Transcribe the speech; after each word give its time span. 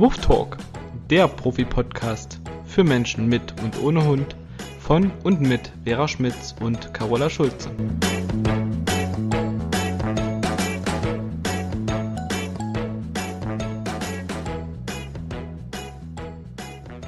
Woof 0.00 0.16
Talk, 0.18 0.58
der 1.10 1.26
Profi-Podcast 1.26 2.38
für 2.64 2.84
Menschen 2.84 3.28
mit 3.28 3.60
und 3.60 3.82
ohne 3.82 4.06
Hund 4.06 4.36
von 4.78 5.10
und 5.24 5.40
mit 5.40 5.72
Vera 5.82 6.06
Schmitz 6.06 6.54
und 6.60 6.94
Carola 6.94 7.28
Schulze. 7.28 7.68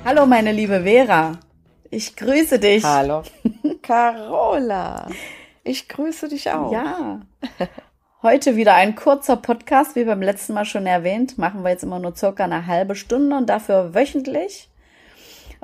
Hallo 0.05 0.27
meine 0.27 0.51
liebe 0.51 0.83
Vera, 0.83 1.39
ich 1.91 2.17
grüße 2.17 2.59
dich. 2.59 2.83
Hallo 2.83 3.23
Carola, 3.83 5.07
ich 5.63 5.89
grüße 5.89 6.27
dich 6.29 6.51
auch. 6.51 6.73
Ja. 6.73 7.21
Heute 8.23 8.55
wieder 8.55 8.75
ein 8.75 8.97
kurzer 8.97 9.37
Podcast, 9.37 9.97
wie 9.97 10.05
beim 10.05 10.21
letzten 10.21 10.53
Mal 10.53 10.67
schon 10.67 10.85
erwähnt. 10.85 11.39
Machen 11.39 11.63
wir 11.63 11.71
jetzt 11.71 11.85
immer 11.85 11.99
nur 11.99 12.15
circa 12.15 12.45
eine 12.45 12.67
halbe 12.67 12.95
Stunde 12.95 13.35
und 13.35 13.49
dafür 13.49 13.95
wöchentlich. 13.95 14.69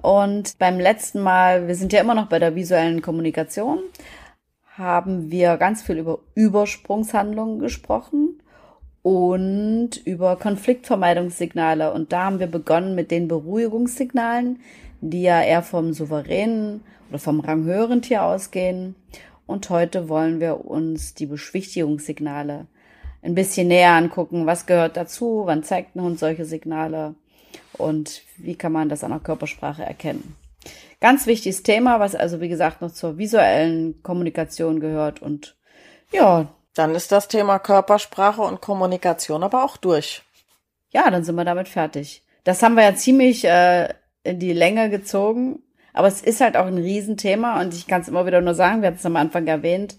Und 0.00 0.56
beim 0.58 0.80
letzten 0.80 1.20
Mal, 1.20 1.68
wir 1.68 1.74
sind 1.74 1.92
ja 1.92 2.00
immer 2.00 2.14
noch 2.14 2.30
bei 2.30 2.38
der 2.38 2.54
visuellen 2.54 3.02
Kommunikation, 3.02 3.80
haben 4.72 5.30
wir 5.30 5.58
ganz 5.58 5.82
viel 5.82 5.98
über 5.98 6.20
Übersprungshandlungen 6.34 7.58
gesprochen 7.58 8.40
und 9.02 9.90
über 10.06 10.36
Konfliktvermeidungssignale. 10.36 11.92
Und 11.92 12.10
da 12.14 12.24
haben 12.24 12.40
wir 12.40 12.46
begonnen 12.46 12.94
mit 12.94 13.10
den 13.10 13.28
Beruhigungssignalen, 13.28 14.60
die 15.02 15.20
ja 15.20 15.42
eher 15.42 15.62
vom 15.62 15.92
souveränen 15.92 16.80
oder 17.10 17.18
vom 17.18 17.40
ranghöheren 17.40 18.00
Tier 18.00 18.22
ausgehen. 18.22 18.94
Und 19.46 19.70
heute 19.70 20.08
wollen 20.08 20.40
wir 20.40 20.64
uns 20.64 21.14
die 21.14 21.26
Beschwichtigungssignale 21.26 22.66
ein 23.22 23.34
bisschen 23.34 23.68
näher 23.68 23.92
angucken. 23.92 24.46
Was 24.46 24.66
gehört 24.66 24.96
dazu? 24.96 25.42
Wann 25.46 25.62
zeigt 25.62 25.96
ein 25.96 26.02
Hund 26.02 26.18
solche 26.18 26.44
Signale? 26.44 27.14
Und 27.78 28.22
wie 28.36 28.56
kann 28.56 28.72
man 28.72 28.88
das 28.88 29.04
an 29.04 29.10
der 29.10 29.20
Körpersprache 29.20 29.84
erkennen? 29.84 30.36
Ganz 31.00 31.26
wichtiges 31.26 31.62
Thema, 31.62 32.00
was 32.00 32.14
also 32.14 32.40
wie 32.40 32.48
gesagt 32.48 32.80
noch 32.80 32.92
zur 32.92 33.18
visuellen 33.18 34.02
Kommunikation 34.02 34.80
gehört. 34.80 35.22
Und 35.22 35.56
ja. 36.12 36.48
Dann 36.76 36.94
ist 36.94 37.10
das 37.10 37.28
Thema 37.28 37.58
Körpersprache 37.58 38.42
und 38.42 38.60
Kommunikation 38.60 39.42
aber 39.42 39.64
auch 39.64 39.78
durch. 39.78 40.22
Ja, 40.90 41.10
dann 41.10 41.24
sind 41.24 41.34
wir 41.34 41.44
damit 41.46 41.68
fertig. 41.68 42.22
Das 42.44 42.62
haben 42.62 42.74
wir 42.74 42.84
ja 42.84 42.94
ziemlich 42.94 43.46
äh, 43.46 43.88
in 44.24 44.38
die 44.38 44.52
Länge 44.52 44.90
gezogen. 44.90 45.62
Aber 45.96 46.08
es 46.08 46.20
ist 46.20 46.42
halt 46.42 46.56
auch 46.58 46.66
ein 46.66 46.76
Riesenthema 46.76 47.58
und 47.60 47.72
ich 47.72 47.86
kann 47.86 48.02
es 48.02 48.08
immer 48.08 48.26
wieder 48.26 48.42
nur 48.42 48.54
sagen, 48.54 48.82
wir 48.82 48.88
hatten 48.88 48.98
es 48.98 49.06
am 49.06 49.16
Anfang 49.16 49.46
erwähnt, 49.46 49.96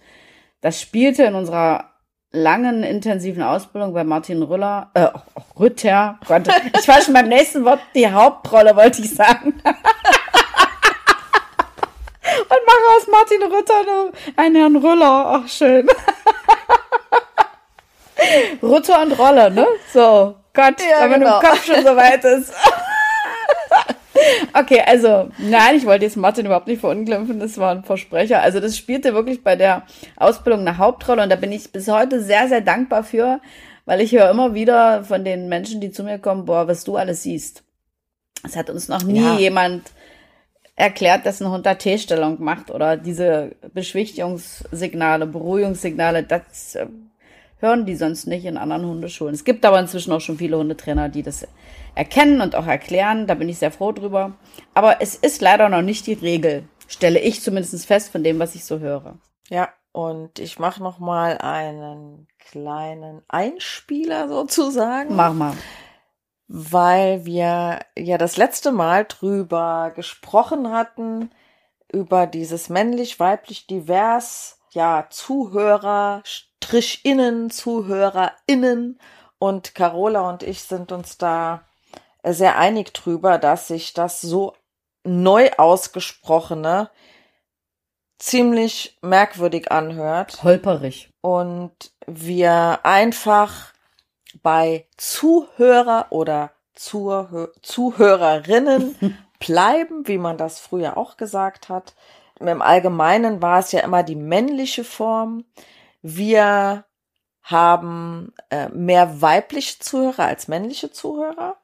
das 0.61 0.79
spielte 0.79 1.23
in 1.23 1.33
unserer 1.33 1.91
langen, 2.31 2.83
intensiven 2.83 3.41
Ausbildung 3.41 3.93
bei 3.93 4.03
Martin 4.03 4.43
Rüller, 4.43 4.91
äh, 4.93 5.07
Rütter, 5.59 6.19
Gott, 6.27 6.43
ich 6.79 6.87
war 6.87 7.01
schon 7.01 7.15
beim 7.15 7.29
nächsten 7.29 7.65
Wort, 7.65 7.79
die 7.95 8.11
Hauptrolle 8.11 8.75
wollte 8.75 9.01
ich 9.01 9.15
sagen. 9.15 9.53
und 9.53 9.63
mache 12.49 12.87
aus 12.95 13.07
Martin 13.11 13.41
Rütter 13.43 14.11
einen 14.35 14.55
Herrn 14.55 14.75
Rüller. 14.75 15.41
Ach, 15.41 15.47
schön. 15.49 15.87
Rütter 18.61 19.01
und 19.01 19.13
Rolle, 19.13 19.49
ne? 19.49 19.65
So, 19.93 20.35
Gott, 20.53 20.75
ja, 20.79 21.09
wenn 21.09 21.21
genau. 21.21 21.39
im 21.39 21.47
Kopf 21.47 21.65
schon 21.65 21.83
so 21.83 21.95
weit 21.95 22.23
ist. 22.23 22.53
Okay, 24.53 24.81
also, 24.85 25.29
nein, 25.37 25.75
ich 25.75 25.85
wollte 25.85 26.05
jetzt 26.05 26.17
Martin 26.17 26.45
überhaupt 26.45 26.67
nicht 26.67 26.79
verunglimpfen, 26.79 27.39
das 27.39 27.57
war 27.57 27.71
ein 27.71 27.83
Versprecher. 27.83 28.41
Also, 28.41 28.59
das 28.59 28.77
spielte 28.77 29.13
wirklich 29.13 29.43
bei 29.43 29.55
der 29.55 29.83
Ausbildung 30.15 30.61
eine 30.61 30.77
Hauptrolle 30.77 31.23
und 31.23 31.29
da 31.29 31.35
bin 31.35 31.51
ich 31.51 31.71
bis 31.71 31.87
heute 31.87 32.21
sehr, 32.21 32.47
sehr 32.47 32.61
dankbar 32.61 33.03
für, 33.03 33.39
weil 33.85 34.01
ich 34.01 34.11
höre 34.11 34.29
immer 34.29 34.53
wieder 34.53 35.03
von 35.03 35.23
den 35.23 35.49
Menschen, 35.49 35.81
die 35.81 35.91
zu 35.91 36.03
mir 36.03 36.19
kommen, 36.19 36.45
boah, 36.45 36.67
was 36.67 36.83
du 36.83 36.97
alles 36.97 37.23
siehst. 37.23 37.63
Es 38.43 38.55
hat 38.55 38.69
uns 38.69 38.87
noch 38.87 39.03
nie 39.03 39.21
ja. 39.21 39.37
jemand 39.37 39.91
erklärt, 40.75 41.25
dass 41.25 41.41
ein 41.41 41.49
Hund 41.49 41.65
da 41.65 41.73
T-Stellung 41.73 42.41
macht 42.41 42.69
oder 42.69 42.97
diese 42.97 43.55
Beschwichtigungssignale, 43.73 45.25
Beruhigungssignale, 45.25 46.23
das 46.23 46.75
äh, 46.75 46.85
hören 47.59 47.85
die 47.85 47.95
sonst 47.95 48.27
nicht 48.27 48.45
in 48.45 48.57
anderen 48.57 48.85
Hundeschulen. 48.85 49.33
Es 49.33 49.43
gibt 49.43 49.65
aber 49.65 49.79
inzwischen 49.79 50.11
auch 50.11 50.21
schon 50.21 50.37
viele 50.37 50.57
Hundetrainer, 50.57 51.09
die 51.09 51.23
das 51.23 51.47
erkennen 51.97 52.41
und 52.41 52.55
auch 52.55 52.67
erklären. 52.67 53.27
Da 53.27 53.33
bin 53.33 53.49
ich 53.49 53.57
sehr 53.57 53.71
froh 53.71 53.91
drüber. 53.91 54.33
Aber 54.73 55.01
es 55.01 55.15
ist 55.15 55.41
leider 55.41 55.67
noch 55.69 55.81
nicht 55.81 56.07
die 56.07 56.13
Regel, 56.13 56.67
stelle 56.87 57.19
ich 57.19 57.41
zumindest 57.41 57.85
fest 57.85 58.11
von 58.11 58.23
dem, 58.23 58.39
was 58.39 58.55
ich 58.55 58.65
so 58.65 58.79
höre. 58.79 59.17
Ja, 59.49 59.69
und 59.91 60.39
ich 60.39 60.59
mache 60.59 60.83
noch 60.83 60.99
mal 60.99 61.37
einen 61.39 62.27
kleinen 62.37 63.23
Einspieler 63.27 64.29
sozusagen. 64.29 65.15
Mach 65.15 65.33
mal. 65.33 65.53
Weil 66.47 67.25
wir 67.25 67.79
ja 67.97 68.17
das 68.17 68.37
letzte 68.37 68.71
Mal 68.71 69.05
drüber 69.05 69.91
gesprochen 69.95 70.71
hatten, 70.71 71.31
über 71.91 72.27
dieses 72.27 72.69
männlich, 72.69 73.19
weiblich, 73.19 73.67
divers, 73.67 74.59
ja, 74.71 75.07
Zuhörer, 75.09 76.21
Strich 76.23 77.03
innen, 77.03 77.49
ZuhörerInnen. 77.49 78.99
Und 79.39 79.75
Carola 79.75 80.29
und 80.29 80.43
ich 80.43 80.63
sind 80.63 80.91
uns 80.91 81.17
da 81.17 81.66
sehr 82.23 82.57
einig 82.57 82.93
drüber, 82.93 83.37
dass 83.37 83.67
sich 83.67 83.93
das 83.93 84.21
so 84.21 84.53
neu 85.03 85.49
ausgesprochene 85.57 86.89
ziemlich 88.19 88.97
merkwürdig 89.01 89.71
anhört. 89.71 90.43
Holperig. 90.43 91.11
Und 91.21 91.73
wir 92.05 92.79
einfach 92.83 93.73
bei 94.41 94.87
Zuhörer 94.97 96.07
oder 96.09 96.51
Zuhör 96.73 97.51
Zuhörerinnen 97.61 99.17
bleiben, 99.39 100.07
wie 100.07 100.17
man 100.17 100.37
das 100.37 100.59
früher 100.59 100.97
auch 100.97 101.17
gesagt 101.17 101.69
hat. 101.69 101.95
Im 102.39 102.61
Allgemeinen 102.61 103.41
war 103.41 103.59
es 103.59 103.71
ja 103.71 103.81
immer 103.81 104.03
die 104.03 104.15
männliche 104.15 104.83
Form. 104.83 105.45
Wir 106.01 106.85
haben 107.41 108.33
äh, 108.49 108.69
mehr 108.69 109.21
weibliche 109.21 109.79
Zuhörer 109.79 110.25
als 110.25 110.47
männliche 110.47 110.91
Zuhörer. 110.91 111.57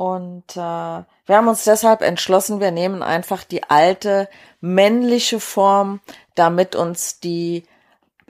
Und 0.00 0.56
äh, 0.56 0.56
wir 0.56 1.06
haben 1.28 1.48
uns 1.48 1.64
deshalb 1.64 2.00
entschlossen, 2.00 2.58
wir 2.58 2.70
nehmen 2.70 3.02
einfach 3.02 3.44
die 3.44 3.64
alte 3.64 4.30
männliche 4.62 5.40
Form, 5.40 6.00
damit 6.34 6.74
uns 6.74 7.20
die 7.20 7.64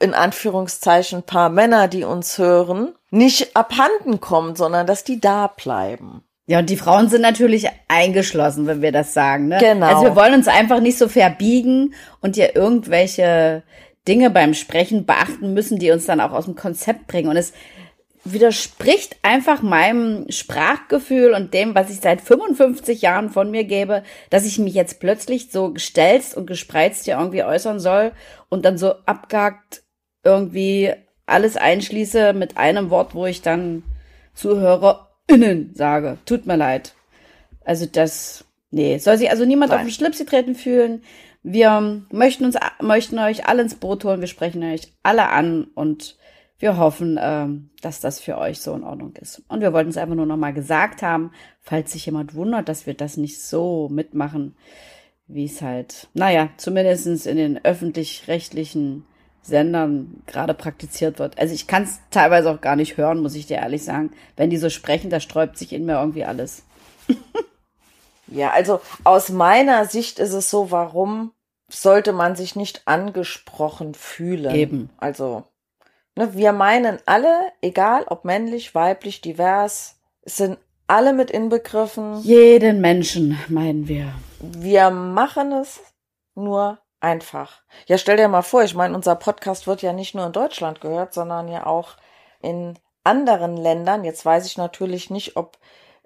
in 0.00 0.12
Anführungszeichen 0.12 1.22
paar 1.22 1.48
Männer, 1.48 1.86
die 1.86 2.02
uns 2.02 2.38
hören, 2.38 2.92
nicht 3.10 3.54
abhanden 3.54 4.18
kommen, 4.18 4.56
sondern 4.56 4.84
dass 4.88 5.04
die 5.04 5.20
da 5.20 5.46
bleiben. 5.46 6.24
Ja, 6.46 6.58
und 6.58 6.68
die 6.70 6.76
Frauen 6.76 7.08
sind 7.08 7.22
natürlich 7.22 7.68
eingeschlossen, 7.86 8.66
wenn 8.66 8.82
wir 8.82 8.90
das 8.90 9.14
sagen. 9.14 9.46
Ne? 9.46 9.58
Genau. 9.60 9.86
Also 9.86 10.02
wir 10.02 10.16
wollen 10.16 10.34
uns 10.34 10.48
einfach 10.48 10.80
nicht 10.80 10.98
so 10.98 11.06
verbiegen 11.06 11.94
und 12.20 12.36
ja 12.36 12.48
irgendwelche 12.52 13.62
Dinge 14.08 14.30
beim 14.30 14.54
Sprechen 14.54 15.06
beachten 15.06 15.54
müssen, 15.54 15.78
die 15.78 15.92
uns 15.92 16.04
dann 16.04 16.20
auch 16.20 16.32
aus 16.32 16.46
dem 16.46 16.56
Konzept 16.56 17.06
bringen. 17.06 17.28
Und 17.28 17.36
es 17.36 17.52
widerspricht 18.32 19.16
einfach 19.22 19.62
meinem 19.62 20.30
Sprachgefühl 20.30 21.32
und 21.32 21.54
dem, 21.54 21.74
was 21.74 21.90
ich 21.90 22.00
seit 22.00 22.20
55 22.20 23.02
Jahren 23.02 23.30
von 23.30 23.50
mir 23.50 23.64
gebe, 23.64 24.02
dass 24.30 24.46
ich 24.46 24.58
mich 24.58 24.74
jetzt 24.74 25.00
plötzlich 25.00 25.50
so 25.50 25.72
gestelzt 25.72 26.36
und 26.36 26.46
gespreizt 26.46 27.04
hier 27.04 27.18
irgendwie 27.18 27.44
äußern 27.44 27.80
soll 27.80 28.12
und 28.48 28.64
dann 28.64 28.78
so 28.78 28.94
abgehakt 29.06 29.82
irgendwie 30.24 30.92
alles 31.26 31.56
einschließe 31.56 32.32
mit 32.32 32.56
einem 32.56 32.90
Wort, 32.90 33.14
wo 33.14 33.26
ich 33.26 33.42
dann 33.42 33.82
ZuhörerInnen 34.34 35.74
sage. 35.74 36.18
Tut 36.26 36.46
mir 36.46 36.56
leid. 36.56 36.94
Also 37.64 37.86
das, 37.86 38.44
nee, 38.70 38.98
soll 38.98 39.16
sich 39.16 39.30
also 39.30 39.44
niemand 39.44 39.70
Nein. 39.70 39.80
auf 39.80 39.86
den 39.86 39.92
Schlips 39.92 40.18
getreten 40.18 40.54
fühlen. 40.54 41.02
Wir 41.42 42.02
möchten 42.10 42.44
uns, 42.44 42.56
möchten 42.80 43.18
euch 43.18 43.46
alle 43.46 43.62
ins 43.62 43.76
Boot 43.76 44.04
holen. 44.04 44.20
Wir 44.20 44.28
sprechen 44.28 44.62
euch 44.62 44.92
alle 45.02 45.28
an 45.28 45.68
und 45.74 46.16
wir 46.60 46.76
hoffen, 46.76 47.18
ähm, 47.20 47.70
dass 47.80 48.00
das 48.00 48.20
für 48.20 48.38
euch 48.38 48.60
so 48.60 48.74
in 48.74 48.84
Ordnung 48.84 49.14
ist. 49.16 49.42
Und 49.48 49.62
wir 49.62 49.72
wollten 49.72 49.90
es 49.90 49.96
einfach 49.96 50.14
nur 50.14 50.26
nochmal 50.26 50.52
gesagt 50.52 51.02
haben, 51.02 51.32
falls 51.60 51.92
sich 51.92 52.06
jemand 52.06 52.34
wundert, 52.34 52.68
dass 52.68 52.86
wir 52.86 52.94
das 52.94 53.16
nicht 53.16 53.42
so 53.42 53.88
mitmachen, 53.90 54.54
wie 55.26 55.46
es 55.46 55.62
halt, 55.62 56.08
naja, 56.12 56.50
zumindestens 56.58 57.24
in 57.24 57.38
den 57.38 57.64
öffentlich-rechtlichen 57.64 59.06
Sendern 59.42 60.22
gerade 60.26 60.52
praktiziert 60.52 61.18
wird. 61.18 61.38
Also 61.38 61.54
ich 61.54 61.66
kann 61.66 61.84
es 61.84 61.98
teilweise 62.10 62.50
auch 62.50 62.60
gar 62.60 62.76
nicht 62.76 62.98
hören, 62.98 63.20
muss 63.20 63.34
ich 63.34 63.46
dir 63.46 63.56
ehrlich 63.56 63.82
sagen. 63.82 64.10
Wenn 64.36 64.50
die 64.50 64.58
so 64.58 64.68
sprechen, 64.68 65.08
da 65.08 65.18
sträubt 65.18 65.56
sich 65.56 65.72
in 65.72 65.86
mir 65.86 65.98
irgendwie 65.98 66.26
alles. 66.26 66.64
ja, 68.26 68.50
also 68.50 68.82
aus 69.04 69.30
meiner 69.30 69.86
Sicht 69.86 70.18
ist 70.18 70.34
es 70.34 70.50
so, 70.50 70.70
warum 70.70 71.32
sollte 71.68 72.12
man 72.12 72.36
sich 72.36 72.54
nicht 72.54 72.82
angesprochen 72.86 73.94
fühlen? 73.94 74.54
Eben. 74.54 74.90
Also 74.98 75.44
Ne, 76.16 76.34
wir 76.34 76.52
meinen 76.52 76.98
alle, 77.06 77.52
egal 77.62 78.04
ob 78.08 78.24
männlich, 78.24 78.74
weiblich, 78.74 79.20
divers, 79.20 80.00
sind 80.24 80.58
alle 80.86 81.12
mit 81.12 81.30
inbegriffen. 81.30 82.20
Jeden 82.22 82.80
Menschen 82.80 83.38
meinen 83.48 83.86
wir. 83.86 84.12
Wir 84.40 84.90
machen 84.90 85.52
es 85.52 85.80
nur 86.34 86.78
einfach. 87.00 87.62
Ja, 87.86 87.96
stell 87.96 88.16
dir 88.16 88.28
mal 88.28 88.42
vor, 88.42 88.62
ich 88.64 88.74
meine, 88.74 88.94
unser 88.94 89.14
Podcast 89.14 89.66
wird 89.66 89.82
ja 89.82 89.92
nicht 89.92 90.14
nur 90.14 90.26
in 90.26 90.32
Deutschland 90.32 90.80
gehört, 90.80 91.14
sondern 91.14 91.48
ja 91.48 91.66
auch 91.66 91.96
in 92.42 92.78
anderen 93.04 93.56
Ländern. 93.56 94.04
Jetzt 94.04 94.24
weiß 94.24 94.46
ich 94.46 94.58
natürlich 94.58 95.10
nicht, 95.10 95.36
ob 95.36 95.58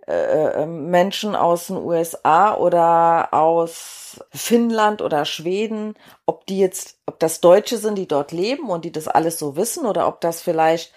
äh, 0.07 0.63
äh, 0.63 0.67
Menschen 0.67 1.35
aus 1.35 1.69
den 1.69 1.77
USA 1.77 2.55
oder 2.57 3.33
aus 3.33 4.21
Finnland 4.33 5.01
oder 5.01 5.25
Schweden, 5.25 5.95
ob 6.27 6.47
die 6.47 6.59
jetzt, 6.59 6.99
ob 7.07 7.19
das 7.19 7.41
Deutsche 7.41 7.79
sind, 7.79 7.97
die 7.97 8.07
dort 8.07 8.31
leben 8.31 8.69
und 8.69 8.85
die 8.85 8.93
das 8.93 9.09
alles 9.09 9.39
so 9.39 9.57
wissen 9.57 9.87
oder 9.87 10.07
ob 10.07 10.21
das 10.21 10.43
vielleicht 10.43 10.93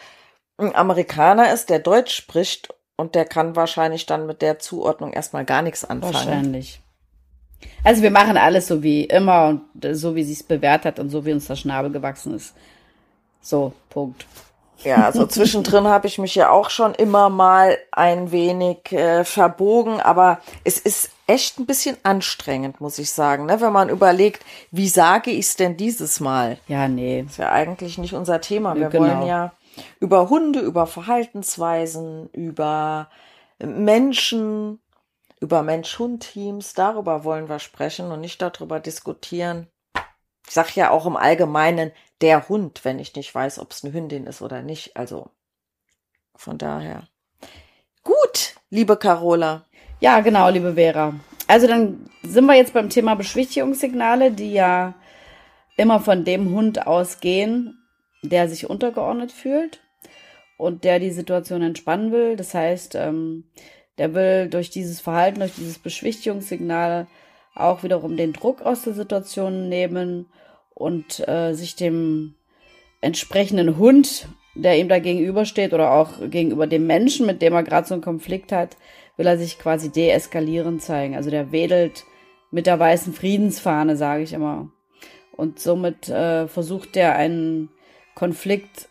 ein 0.57 0.75
Amerikaner 0.75 1.53
ist, 1.53 1.69
der 1.69 1.79
Deutsch 1.79 2.13
spricht 2.13 2.73
und 2.97 3.15
der 3.15 3.23
kann 3.23 3.55
wahrscheinlich 3.55 4.07
dann 4.07 4.25
mit 4.25 4.41
der 4.41 4.59
Zuordnung 4.59 5.13
erstmal 5.13 5.45
gar 5.45 5.61
nichts 5.61 5.85
anfangen. 5.85 6.13
Wahrscheinlich. 6.13 6.81
Also 7.85 8.03
wir 8.03 8.11
machen 8.11 8.35
alles 8.35 8.67
so 8.67 8.83
wie 8.83 9.05
immer 9.05 9.47
und 9.47 9.95
so 9.95 10.15
wie 10.15 10.23
sie 10.23 10.33
es 10.33 10.43
bewährt 10.43 10.83
hat 10.83 10.99
und 10.99 11.09
so 11.09 11.25
wie 11.25 11.31
uns 11.31 11.47
der 11.47 11.55
Schnabel 11.55 11.91
gewachsen 11.91 12.35
ist. 12.35 12.53
So, 13.41 13.71
Punkt. 13.89 14.25
Ja, 14.83 15.05
also 15.05 15.25
zwischendrin 15.25 15.87
habe 15.87 16.07
ich 16.07 16.17
mich 16.17 16.35
ja 16.35 16.49
auch 16.49 16.69
schon 16.69 16.93
immer 16.93 17.29
mal 17.29 17.77
ein 17.91 18.31
wenig 18.31 18.91
äh, 18.91 19.23
verbogen, 19.23 19.99
aber 20.01 20.39
es 20.63 20.77
ist 20.79 21.09
echt 21.25 21.59
ein 21.59 21.65
bisschen 21.65 21.97
anstrengend, 22.03 22.79
muss 22.79 22.99
ich 22.99 23.11
sagen, 23.11 23.45
ne? 23.47 23.59
wenn 23.59 23.73
man 23.73 23.89
überlegt, 23.89 24.45
wie 24.71 24.87
sage 24.87 25.31
ich 25.31 25.45
es 25.47 25.55
denn 25.55 25.77
dieses 25.77 26.19
Mal? 26.19 26.57
Ja, 26.67 26.87
nee. 26.87 27.21
ist 27.27 27.37
ja 27.37 27.51
eigentlich 27.51 27.97
nicht 27.97 28.13
unser 28.13 28.39
Thema. 28.39 28.75
Wir 28.75 28.89
Genau. 28.89 29.03
wollen 29.03 29.25
ja 29.27 29.51
über 29.99 30.29
Hunde, 30.29 30.59
über 30.59 30.87
Verhaltensweisen, 30.87 32.29
über 32.31 33.09
Menschen, 33.59 34.79
über 35.39 35.63
Mensch-Hund-Teams, 35.63 36.73
darüber 36.73 37.23
wollen 37.23 37.49
wir 37.49 37.59
sprechen 37.59 38.11
und 38.11 38.21
nicht 38.21 38.41
darüber 38.41 38.79
diskutieren. 38.79 39.67
Ich 40.47 40.53
sag 40.53 40.75
ja 40.75 40.91
auch 40.91 41.05
im 41.05 41.17
Allgemeinen 41.17 41.91
der 42.21 42.49
Hund, 42.49 42.83
wenn 42.83 42.99
ich 42.99 43.15
nicht 43.15 43.33
weiß, 43.33 43.59
ob 43.59 43.71
es 43.71 43.83
eine 43.83 43.93
Hündin 43.93 44.25
ist 44.25 44.41
oder 44.41 44.61
nicht. 44.61 44.97
Also 44.97 45.29
von 46.35 46.57
daher. 46.57 47.07
Gut, 48.03 48.55
liebe 48.69 48.97
Carola. 48.97 49.65
Ja, 49.99 50.19
genau, 50.21 50.49
liebe 50.49 50.75
Vera. 50.75 51.15
Also 51.47 51.67
dann 51.67 52.09
sind 52.23 52.45
wir 52.45 52.55
jetzt 52.55 52.73
beim 52.73 52.89
Thema 52.89 53.15
Beschwichtigungssignale, 53.15 54.31
die 54.31 54.53
ja 54.53 54.95
immer 55.77 55.99
von 55.99 56.25
dem 56.25 56.51
Hund 56.51 56.85
ausgehen, 56.87 57.77
der 58.21 58.49
sich 58.49 58.69
untergeordnet 58.69 59.31
fühlt 59.31 59.81
und 60.57 60.83
der 60.83 60.99
die 60.99 61.11
Situation 61.11 61.61
entspannen 61.61 62.11
will. 62.11 62.35
Das 62.35 62.53
heißt, 62.53 62.95
ähm, 62.95 63.45
der 63.97 64.13
will 64.13 64.49
durch 64.49 64.69
dieses 64.69 64.99
Verhalten, 64.99 65.39
durch 65.39 65.55
dieses 65.55 65.79
Beschwichtigungssignal 65.79 67.07
auch 67.55 67.83
wiederum 67.83 68.17
den 68.17 68.33
Druck 68.33 68.61
aus 68.61 68.83
der 68.83 68.93
Situation 68.93 69.69
nehmen 69.69 70.27
und 70.77 71.27
äh, 71.27 71.53
sich 71.53 71.75
dem 71.75 72.35
entsprechenden 73.01 73.77
Hund, 73.77 74.27
der 74.53 74.77
ihm 74.77 74.89
da 74.89 74.99
gegenübersteht 74.99 75.73
oder 75.73 75.91
auch 75.91 76.29
gegenüber 76.29 76.67
dem 76.67 76.85
Menschen, 76.85 77.25
mit 77.25 77.41
dem 77.41 77.53
er 77.53 77.63
gerade 77.63 77.87
so 77.87 77.95
einen 77.95 78.03
Konflikt 78.03 78.51
hat, 78.51 78.77
will 79.17 79.25
er 79.25 79.39
sich 79.39 79.57
quasi 79.57 79.91
deeskalierend 79.91 80.83
zeigen. 80.83 81.15
Also 81.15 81.31
der 81.31 81.51
wedelt 81.51 82.03
mit 82.51 82.67
der 82.67 82.77
weißen 82.77 83.13
Friedensfahne, 83.13 83.97
sage 83.97 84.21
ich 84.21 84.33
immer. 84.33 84.69
Und 85.31 85.59
somit 85.59 86.09
äh, 86.09 86.47
versucht 86.47 86.95
er 86.95 87.15
einen 87.15 87.69
Konflikt 88.13 88.89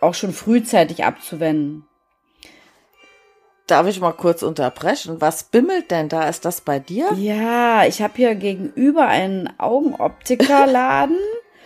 auch 0.00 0.14
schon 0.14 0.32
frühzeitig 0.32 1.04
abzuwenden. 1.04 1.84
Darf 3.68 3.86
ich 3.86 4.00
mal 4.00 4.12
kurz 4.12 4.42
unterbrechen? 4.42 5.20
Was 5.20 5.44
bimmelt 5.44 5.90
denn 5.90 6.08
da? 6.08 6.26
Ist 6.28 6.46
das 6.46 6.62
bei 6.62 6.78
dir? 6.78 7.12
Ja, 7.16 7.84
ich 7.84 8.00
habe 8.00 8.14
hier 8.16 8.34
gegenüber 8.34 9.06
einen 9.06 9.50
Augenoptikerladen 9.58 11.18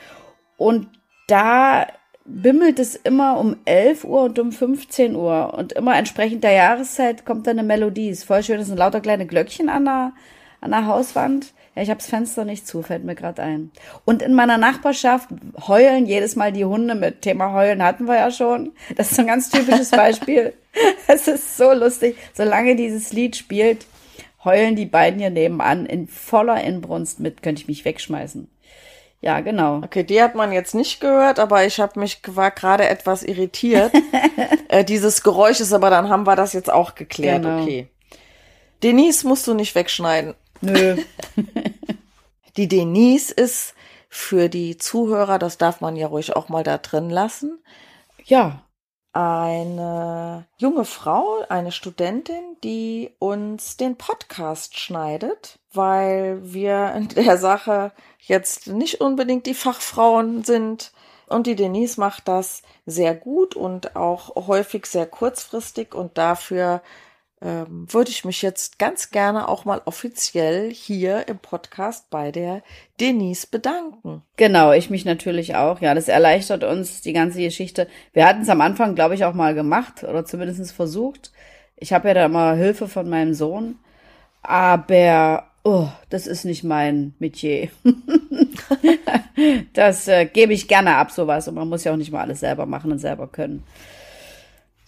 und 0.56 0.88
da 1.28 1.86
bimmelt 2.24 2.80
es 2.80 2.96
immer 2.96 3.38
um 3.38 3.56
11 3.64 4.04
Uhr 4.04 4.22
und 4.22 4.38
um 4.40 4.50
15 4.50 5.14
Uhr 5.14 5.54
und 5.54 5.72
immer 5.72 5.96
entsprechend 5.96 6.42
der 6.42 6.52
Jahreszeit 6.52 7.24
kommt 7.24 7.46
dann 7.46 7.58
eine 7.58 7.66
Melodie. 7.66 8.08
Ist 8.08 8.24
voll 8.24 8.42
schön, 8.42 8.58
das 8.58 8.66
sind 8.66 8.78
lauter 8.78 9.00
kleine 9.00 9.26
Glöckchen 9.26 9.68
an 9.68 9.84
der, 9.84 10.12
an 10.60 10.72
der 10.72 10.86
Hauswand. 10.86 11.54
Ja, 11.74 11.82
ich 11.82 11.88
habe 11.88 11.98
das 11.98 12.08
Fenster 12.08 12.44
nicht 12.44 12.66
zu, 12.66 12.82
fällt 12.82 13.04
mir 13.04 13.14
gerade 13.14 13.42
ein. 13.42 13.70
Und 14.04 14.20
in 14.20 14.34
meiner 14.34 14.58
Nachbarschaft 14.58 15.28
heulen 15.66 16.06
jedes 16.06 16.36
Mal 16.36 16.52
die 16.52 16.66
Hunde 16.66 16.94
mit. 16.94 17.22
Thema 17.22 17.52
Heulen 17.54 17.82
hatten 17.82 18.06
wir 18.06 18.16
ja 18.16 18.30
schon. 18.30 18.72
Das 18.96 19.10
ist 19.10 19.16
so 19.16 19.22
ein 19.22 19.28
ganz 19.28 19.48
typisches 19.48 19.90
Beispiel. 19.92 20.52
Es 21.06 21.28
ist 21.28 21.56
so 21.56 21.72
lustig. 21.72 22.16
Solange 22.34 22.76
dieses 22.76 23.12
Lied 23.12 23.36
spielt, 23.36 23.86
heulen 24.44 24.76
die 24.76 24.86
beiden 24.86 25.18
hier 25.18 25.30
nebenan 25.30 25.86
in 25.86 26.08
voller 26.08 26.62
Inbrunst 26.62 27.20
mit, 27.20 27.42
könnte 27.42 27.62
ich 27.62 27.68
mich 27.68 27.84
wegschmeißen. 27.84 28.48
Ja, 29.22 29.40
genau. 29.40 29.76
Okay, 29.76 30.02
die 30.02 30.20
hat 30.20 30.34
man 30.34 30.52
jetzt 30.52 30.74
nicht 30.74 31.00
gehört, 31.00 31.38
aber 31.38 31.64
ich 31.64 31.78
habe 31.78 32.00
mich 32.00 32.20
war 32.26 32.50
gerade 32.50 32.88
etwas 32.88 33.22
irritiert. 33.22 33.92
äh, 34.68 34.84
dieses 34.84 35.22
Geräusch 35.22 35.60
ist, 35.60 35.72
aber 35.72 35.90
dann 35.90 36.08
haben 36.08 36.26
wir 36.26 36.36
das 36.36 36.52
jetzt 36.52 36.70
auch 36.70 36.96
geklärt. 36.96 37.44
Genau. 37.44 37.62
Okay. 37.62 37.86
Denise 38.82 39.24
musst 39.24 39.46
du 39.46 39.54
nicht 39.54 39.74
wegschneiden. 39.74 40.34
Nö. 40.60 40.96
Die 42.56 42.68
Denise 42.68 43.32
ist 43.32 43.74
für 44.08 44.48
die 44.48 44.76
Zuhörer, 44.76 45.38
das 45.38 45.56
darf 45.58 45.80
man 45.80 45.96
ja 45.96 46.06
ruhig 46.06 46.36
auch 46.36 46.48
mal 46.48 46.62
da 46.62 46.78
drin 46.78 47.08
lassen, 47.08 47.62
Ja, 48.24 48.62
eine 49.12 50.46
junge 50.56 50.84
Frau, 50.84 51.44
eine 51.48 51.72
Studentin, 51.72 52.56
die 52.64 53.10
uns 53.18 53.76
den 53.76 53.96
Podcast 53.96 54.78
schneidet, 54.78 55.58
weil 55.72 56.40
wir 56.42 56.92
in 56.94 57.08
der 57.08 57.36
Sache 57.36 57.92
jetzt 58.20 58.68
nicht 58.68 59.00
unbedingt 59.00 59.46
die 59.46 59.54
Fachfrauen 59.54 60.44
sind. 60.44 60.92
Und 61.26 61.46
die 61.46 61.56
Denise 61.56 61.98
macht 61.98 62.28
das 62.28 62.62
sehr 62.86 63.14
gut 63.14 63.54
und 63.54 63.96
auch 63.96 64.46
häufig 64.46 64.86
sehr 64.86 65.06
kurzfristig 65.06 65.94
und 65.94 66.18
dafür 66.18 66.82
ähm, 67.42 67.86
würde 67.92 68.10
ich 68.10 68.24
mich 68.24 68.40
jetzt 68.42 68.78
ganz 68.78 69.10
gerne 69.10 69.48
auch 69.48 69.64
mal 69.64 69.82
offiziell 69.84 70.72
hier 70.72 71.26
im 71.28 71.38
Podcast 71.38 72.08
bei 72.10 72.30
der 72.30 72.62
Denise 73.00 73.46
bedanken. 73.46 74.22
Genau, 74.36 74.72
ich 74.72 74.90
mich 74.90 75.04
natürlich 75.04 75.56
auch. 75.56 75.80
Ja, 75.80 75.94
das 75.94 76.08
erleichtert 76.08 76.62
uns 76.62 77.00
die 77.00 77.12
ganze 77.12 77.40
Geschichte. 77.40 77.88
Wir 78.12 78.26
hatten 78.26 78.42
es 78.42 78.48
am 78.48 78.60
Anfang, 78.60 78.94
glaube 78.94 79.14
ich, 79.14 79.24
auch 79.24 79.34
mal 79.34 79.54
gemacht 79.54 80.04
oder 80.04 80.24
zumindest 80.24 80.72
versucht. 80.72 81.32
Ich 81.76 81.92
habe 81.92 82.08
ja 82.08 82.14
da 82.14 82.26
immer 82.26 82.54
Hilfe 82.54 82.86
von 82.86 83.08
meinem 83.08 83.34
Sohn, 83.34 83.76
aber 84.42 85.46
oh, 85.64 85.88
das 86.10 86.28
ist 86.28 86.44
nicht 86.44 86.62
mein 86.62 87.14
Metier. 87.18 87.70
das 89.72 90.06
äh, 90.06 90.26
gebe 90.26 90.52
ich 90.52 90.68
gerne 90.68 90.96
ab, 90.96 91.10
sowas. 91.10 91.48
Und 91.48 91.54
man 91.54 91.68
muss 91.68 91.82
ja 91.84 91.92
auch 91.92 91.96
nicht 91.96 92.12
mal 92.12 92.20
alles 92.20 92.40
selber 92.40 92.66
machen 92.66 92.92
und 92.92 92.98
selber 92.98 93.26
können. 93.26 93.64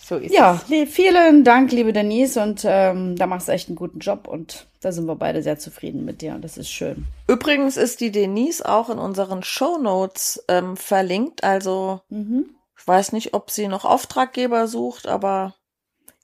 So 0.07 0.17
ist 0.17 0.35
Ja, 0.35 0.61
es. 0.63 0.69
li- 0.69 0.87
vielen 0.87 1.45
Dank, 1.45 1.73
liebe 1.73 1.93
Denise. 1.95 2.37
Und 2.43 2.63
ähm, 2.67 3.17
da 3.17 3.27
machst 3.27 3.49
du 3.49 3.53
echt 3.53 3.69
einen 3.69 3.77
guten 3.77 4.01
Job. 4.01 4.29
Und 4.29 4.67
da 4.83 4.93
sind 4.93 5.07
wir 5.07 5.15
beide 5.17 5.43
sehr 5.43 5.59
zufrieden 5.59 6.05
mit 6.05 6.21
dir. 6.21 6.35
Und 6.35 6.43
das 6.43 6.59
ist 6.59 6.69
schön. 6.71 7.07
Übrigens 7.27 7.77
ist 7.79 8.01
die 8.01 8.11
Denise 8.13 8.61
auch 8.69 8.91
in 8.91 8.99
unseren 8.99 9.43
Shownotes 9.43 10.45
ähm, 10.49 10.77
verlinkt. 10.77 11.43
Also 11.43 12.03
ich 12.11 12.87
weiß 12.87 13.13
nicht, 13.13 13.33
ob 13.33 13.51
sie 13.51 13.67
noch 13.69 13.87
Auftraggeber 13.87 14.69
sucht, 14.69 15.07
aber 15.07 15.55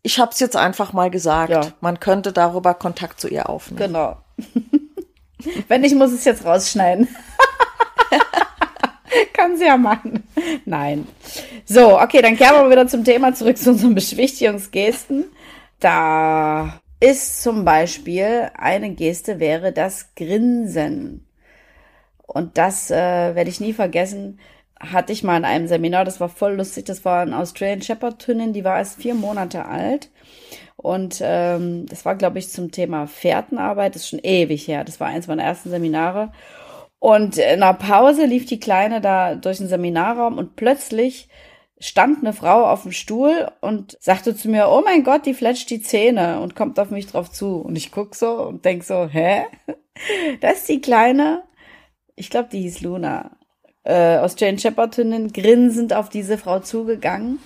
ich 0.02 0.18
habe 0.18 0.32
es 0.32 0.40
jetzt 0.40 0.56
einfach 0.56 0.92
mal 0.92 1.10
gesagt. 1.10 1.50
Ja. 1.50 1.62
Man 1.80 2.00
könnte 2.00 2.32
darüber 2.34 2.74
Kontakt 2.74 3.18
zu 3.20 3.28
ihr 3.28 3.48
aufnehmen. 3.48 3.78
Genau. 3.78 4.18
Wenn 5.68 5.80
nicht, 5.80 5.94
muss 5.94 6.10
ich 6.12 6.18
es 6.18 6.24
jetzt 6.26 6.44
rausschneiden. 6.44 7.08
Kann 9.32 9.56
sie 9.56 9.66
ja 9.66 9.76
machen. 9.76 10.24
Nein. 10.64 11.06
So, 11.64 12.00
okay, 12.00 12.22
dann 12.22 12.36
kehren 12.36 12.62
wir 12.62 12.70
wieder 12.70 12.86
zum 12.86 13.04
Thema 13.04 13.34
zurück 13.34 13.58
zu 13.58 13.70
unseren 13.70 13.94
Beschwichtigungsgesten. 13.94 15.24
Da 15.78 16.80
ist 17.00 17.42
zum 17.42 17.64
Beispiel 17.64 18.50
eine 18.56 18.90
Geste 18.90 19.40
wäre 19.40 19.72
das 19.72 20.14
Grinsen. 20.14 21.26
Und 22.26 22.58
das 22.58 22.90
äh, 22.90 23.34
werde 23.34 23.50
ich 23.50 23.60
nie 23.60 23.72
vergessen. 23.72 24.38
Hatte 24.78 25.12
ich 25.12 25.24
mal 25.24 25.36
in 25.36 25.44
einem 25.44 25.66
Seminar, 25.66 26.04
das 26.04 26.20
war 26.20 26.28
voll 26.28 26.54
lustig. 26.54 26.84
Das 26.84 27.04
war 27.04 27.22
ein 27.22 27.34
Australian 27.34 27.82
Shepherd 27.82 28.26
Hündin, 28.26 28.52
die 28.52 28.64
war 28.64 28.78
erst 28.78 29.00
vier 29.00 29.14
Monate 29.14 29.66
alt. 29.66 30.10
Und 30.76 31.20
ähm, 31.22 31.86
das 31.86 32.04
war, 32.04 32.14
glaube 32.14 32.38
ich, 32.38 32.50
zum 32.50 32.70
Thema 32.70 33.06
Fährtenarbeit. 33.06 33.94
Das 33.94 34.02
ist 34.02 34.08
schon 34.08 34.20
ewig 34.20 34.66
her. 34.66 34.84
Das 34.84 35.00
war 35.00 35.08
eins 35.08 35.26
meiner 35.26 35.42
ersten 35.42 35.70
Seminare. 35.70 36.32
Und 37.00 37.38
in 37.38 37.62
einer 37.62 37.74
Pause 37.74 38.26
lief 38.26 38.46
die 38.46 38.60
Kleine 38.60 39.00
da 39.00 39.34
durch 39.34 39.56
den 39.56 39.68
Seminarraum 39.68 40.38
und 40.38 40.54
plötzlich 40.54 41.28
stand 41.80 42.18
eine 42.18 42.34
Frau 42.34 42.66
auf 42.66 42.82
dem 42.82 42.92
Stuhl 42.92 43.50
und 43.62 43.96
sagte 44.00 44.36
zu 44.36 44.50
mir, 44.50 44.68
oh 44.68 44.82
mein 44.84 45.02
Gott, 45.02 45.24
die 45.24 45.32
fletscht 45.32 45.70
die 45.70 45.80
Zähne 45.80 46.40
und 46.40 46.54
kommt 46.54 46.78
auf 46.78 46.90
mich 46.90 47.06
drauf 47.06 47.32
zu. 47.32 47.56
Und 47.56 47.76
ich 47.76 47.90
guck 47.90 48.14
so 48.14 48.42
und 48.42 48.64
denk 48.64 48.84
so, 48.84 49.06
hä? 49.06 49.46
Das 50.40 50.58
ist 50.58 50.68
die 50.70 50.80
Kleine, 50.80 51.42
ich 52.16 52.30
glaube, 52.30 52.48
die 52.50 52.62
hieß 52.62 52.80
Luna, 52.80 53.32
äh, 53.84 54.16
aus 54.16 54.34
Jane 54.38 54.58
Shepherd 54.58 54.96
Hündin, 54.96 55.30
grinsend 55.30 55.92
auf 55.92 56.08
diese 56.08 56.38
Frau 56.38 56.60
zugegangen 56.60 57.38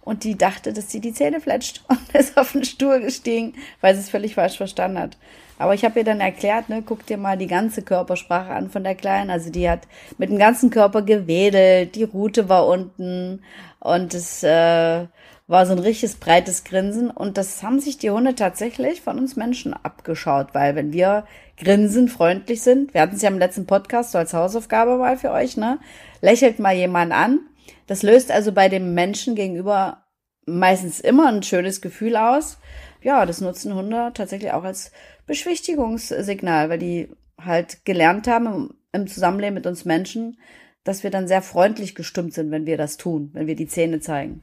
und 0.00 0.24
die 0.24 0.38
dachte, 0.38 0.72
dass 0.72 0.90
sie 0.90 1.00
die 1.00 1.12
Zähne 1.12 1.40
fletscht 1.40 1.82
und 1.88 2.14
ist 2.14 2.38
auf 2.38 2.52
den 2.52 2.64
Stuhl 2.64 3.00
gestiegen, 3.00 3.54
weil 3.80 3.94
sie 3.94 4.00
es 4.00 4.10
völlig 4.10 4.34
falsch 4.36 4.56
verstanden 4.56 4.98
hat. 4.98 5.18
Aber 5.62 5.74
ich 5.74 5.84
habe 5.84 6.00
ihr 6.00 6.04
dann 6.04 6.20
erklärt, 6.20 6.68
ne, 6.68 6.82
guck 6.84 7.06
dir 7.06 7.16
mal 7.16 7.38
die 7.38 7.46
ganze 7.46 7.82
Körpersprache 7.82 8.52
an 8.52 8.68
von 8.68 8.82
der 8.82 8.96
Kleinen. 8.96 9.30
Also 9.30 9.48
die 9.50 9.70
hat 9.70 9.82
mit 10.18 10.28
dem 10.28 10.38
ganzen 10.38 10.70
Körper 10.70 11.02
gewedelt, 11.02 11.94
die 11.94 12.02
Rute 12.02 12.48
war 12.48 12.66
unten 12.66 13.42
und 13.78 14.12
es 14.12 14.42
äh, 14.42 15.06
war 15.46 15.66
so 15.66 15.72
ein 15.72 15.78
richtiges 15.78 16.16
breites 16.16 16.64
Grinsen. 16.64 17.10
Und 17.10 17.38
das 17.38 17.62
haben 17.62 17.78
sich 17.78 17.96
die 17.96 18.10
Hunde 18.10 18.34
tatsächlich 18.34 19.02
von 19.02 19.18
uns 19.18 19.36
Menschen 19.36 19.72
abgeschaut, 19.72 20.48
weil 20.52 20.74
wenn 20.74 20.92
wir 20.92 21.26
grinsen, 21.56 22.08
freundlich 22.08 22.60
sind, 22.62 22.92
wir 22.92 23.00
hatten 23.00 23.14
es 23.14 23.22
ja 23.22 23.28
im 23.28 23.38
letzten 23.38 23.66
Podcast 23.66 24.10
so 24.10 24.18
als 24.18 24.34
Hausaufgabe 24.34 24.96
mal 24.96 25.16
für 25.16 25.30
euch, 25.30 25.56
ne, 25.56 25.78
lächelt 26.20 26.58
mal 26.58 26.74
jemand 26.74 27.12
an. 27.12 27.38
Das 27.86 28.02
löst 28.02 28.32
also 28.32 28.50
bei 28.50 28.68
dem 28.68 28.94
Menschen 28.94 29.36
gegenüber 29.36 30.02
meistens 30.44 30.98
immer 30.98 31.28
ein 31.28 31.42
schönes 31.44 31.80
Gefühl 31.80 32.16
aus. 32.16 32.58
Ja, 33.02 33.26
das 33.26 33.40
nutzen 33.40 33.74
Hunde 33.74 34.12
tatsächlich 34.14 34.52
auch 34.52 34.64
als 34.64 34.92
Beschwichtigungssignal, 35.26 36.68
weil 36.68 36.78
die 36.78 37.08
halt 37.40 37.84
gelernt 37.84 38.26
haben 38.26 38.74
im, 38.92 39.06
Zusammenleben 39.06 39.54
mit 39.54 39.66
uns 39.66 39.84
Menschen, 39.84 40.38
dass 40.84 41.02
wir 41.02 41.10
dann 41.10 41.28
sehr 41.28 41.42
freundlich 41.42 41.94
gestimmt 41.94 42.34
sind, 42.34 42.50
wenn 42.50 42.66
wir 42.66 42.76
das 42.76 42.96
tun, 42.96 43.30
wenn 43.32 43.46
wir 43.46 43.56
die 43.56 43.68
Zähne 43.68 44.00
zeigen. 44.00 44.42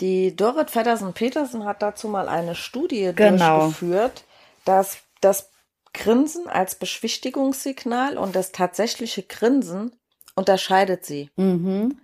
Die 0.00 0.34
Dorit 0.34 0.70
Feddersen-Petersen 0.70 1.64
hat 1.64 1.82
dazu 1.82 2.08
mal 2.08 2.28
eine 2.28 2.54
Studie 2.54 3.12
genau. 3.14 3.60
durchgeführt, 3.60 4.24
dass 4.64 4.98
das 5.20 5.50
Grinsen 5.92 6.48
als 6.48 6.76
Beschwichtigungssignal 6.76 8.18
und 8.18 8.36
das 8.36 8.52
tatsächliche 8.52 9.22
Grinsen 9.22 9.96
unterscheidet 10.36 11.04
sie. 11.04 11.30
Mhm. 11.36 11.98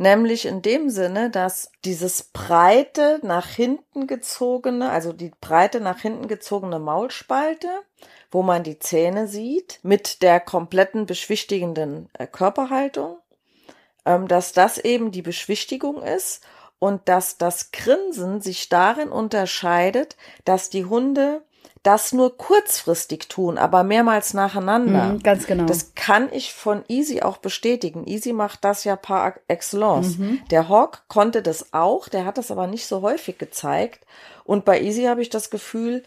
Nämlich 0.00 0.46
in 0.46 0.62
dem 0.62 0.88
Sinne, 0.88 1.28
dass 1.28 1.70
dieses 1.84 2.22
breite 2.22 3.20
nach 3.22 3.46
hinten 3.46 4.06
gezogene, 4.06 4.88
also 4.88 5.12
die 5.12 5.30
breite 5.42 5.78
nach 5.78 6.00
hinten 6.00 6.26
gezogene 6.26 6.78
Maulspalte, 6.78 7.68
wo 8.30 8.42
man 8.42 8.62
die 8.62 8.78
Zähne 8.78 9.28
sieht, 9.28 9.78
mit 9.82 10.22
der 10.22 10.40
kompletten 10.40 11.04
beschwichtigenden 11.04 12.08
äh, 12.14 12.26
Körperhaltung, 12.26 13.18
ähm, 14.06 14.26
dass 14.26 14.54
das 14.54 14.78
eben 14.78 15.10
die 15.10 15.20
Beschwichtigung 15.20 16.02
ist 16.02 16.46
und 16.78 17.06
dass 17.10 17.36
das 17.36 17.70
Grinsen 17.70 18.40
sich 18.40 18.70
darin 18.70 19.10
unterscheidet, 19.10 20.16
dass 20.46 20.70
die 20.70 20.86
Hunde 20.86 21.42
das 21.82 22.12
nur 22.12 22.36
kurzfristig 22.36 23.28
tun, 23.28 23.56
aber 23.56 23.84
mehrmals 23.84 24.34
nacheinander. 24.34 25.14
Mhm, 25.14 25.22
ganz 25.22 25.46
genau. 25.46 25.64
Das 25.64 25.94
kann 25.94 26.30
ich 26.30 26.52
von 26.52 26.84
Easy 26.88 27.22
auch 27.22 27.38
bestätigen. 27.38 28.06
Easy 28.06 28.34
macht 28.34 28.64
das 28.64 28.84
ja 28.84 28.96
par 28.96 29.36
excellence. 29.48 30.18
Mhm. 30.18 30.42
Der 30.50 30.68
Hawk 30.68 31.04
konnte 31.08 31.40
das 31.40 31.72
auch, 31.72 32.08
der 32.08 32.26
hat 32.26 32.36
das 32.36 32.50
aber 32.50 32.66
nicht 32.66 32.86
so 32.86 33.00
häufig 33.00 33.38
gezeigt. 33.38 34.04
Und 34.44 34.66
bei 34.66 34.82
Easy 34.82 35.04
habe 35.04 35.22
ich 35.22 35.30
das 35.30 35.48
Gefühl, 35.48 36.02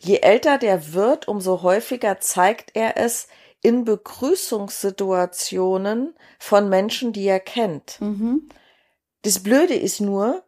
je 0.00 0.20
älter 0.20 0.56
der 0.56 0.94
wird, 0.94 1.28
umso 1.28 1.60
häufiger 1.62 2.18
zeigt 2.20 2.70
er 2.74 2.96
es 2.96 3.28
in 3.62 3.84
Begrüßungssituationen 3.84 6.14
von 6.38 6.70
Menschen, 6.70 7.12
die 7.12 7.26
er 7.26 7.40
kennt. 7.40 8.00
Mhm. 8.00 8.48
Das 9.20 9.42
Blöde 9.42 9.74
ist 9.74 10.00
nur, 10.00 10.42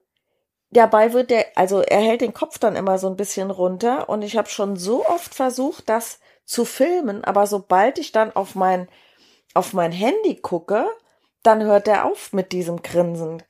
dabei 0.73 1.13
wird 1.13 1.31
der, 1.31 1.47
also 1.55 1.81
er 1.81 2.01
hält 2.01 2.21
den 2.21 2.35
Kopf 2.35 2.59
dann 2.59 2.77
immer 2.77 2.99
so 2.99 3.09
ein 3.09 3.17
bisschen 3.17 3.51
runter 3.51 4.09
und 4.09 4.23
ich 4.23 4.37
habe 4.37 4.49
schon 4.49 4.77
so 4.77 5.07
oft 5.07 5.35
versucht, 5.35 5.89
das 5.89 6.19
zu 6.45 6.65
filmen, 6.65 7.23
aber 7.25 7.47
sobald 7.47 7.99
ich 7.99 8.13
dann 8.13 8.35
auf 8.35 8.55
mein 8.55 8.89
auf 9.55 9.75
mein 9.75 9.93
Handy 9.93 10.37
gucke, 10.37 10.87
dann 11.43 11.63
hört 11.63 11.89
er 11.89 12.07
auf 12.07 12.33
mit 12.33 12.53
diesem 12.53 12.83
Grinsen. 12.83 13.43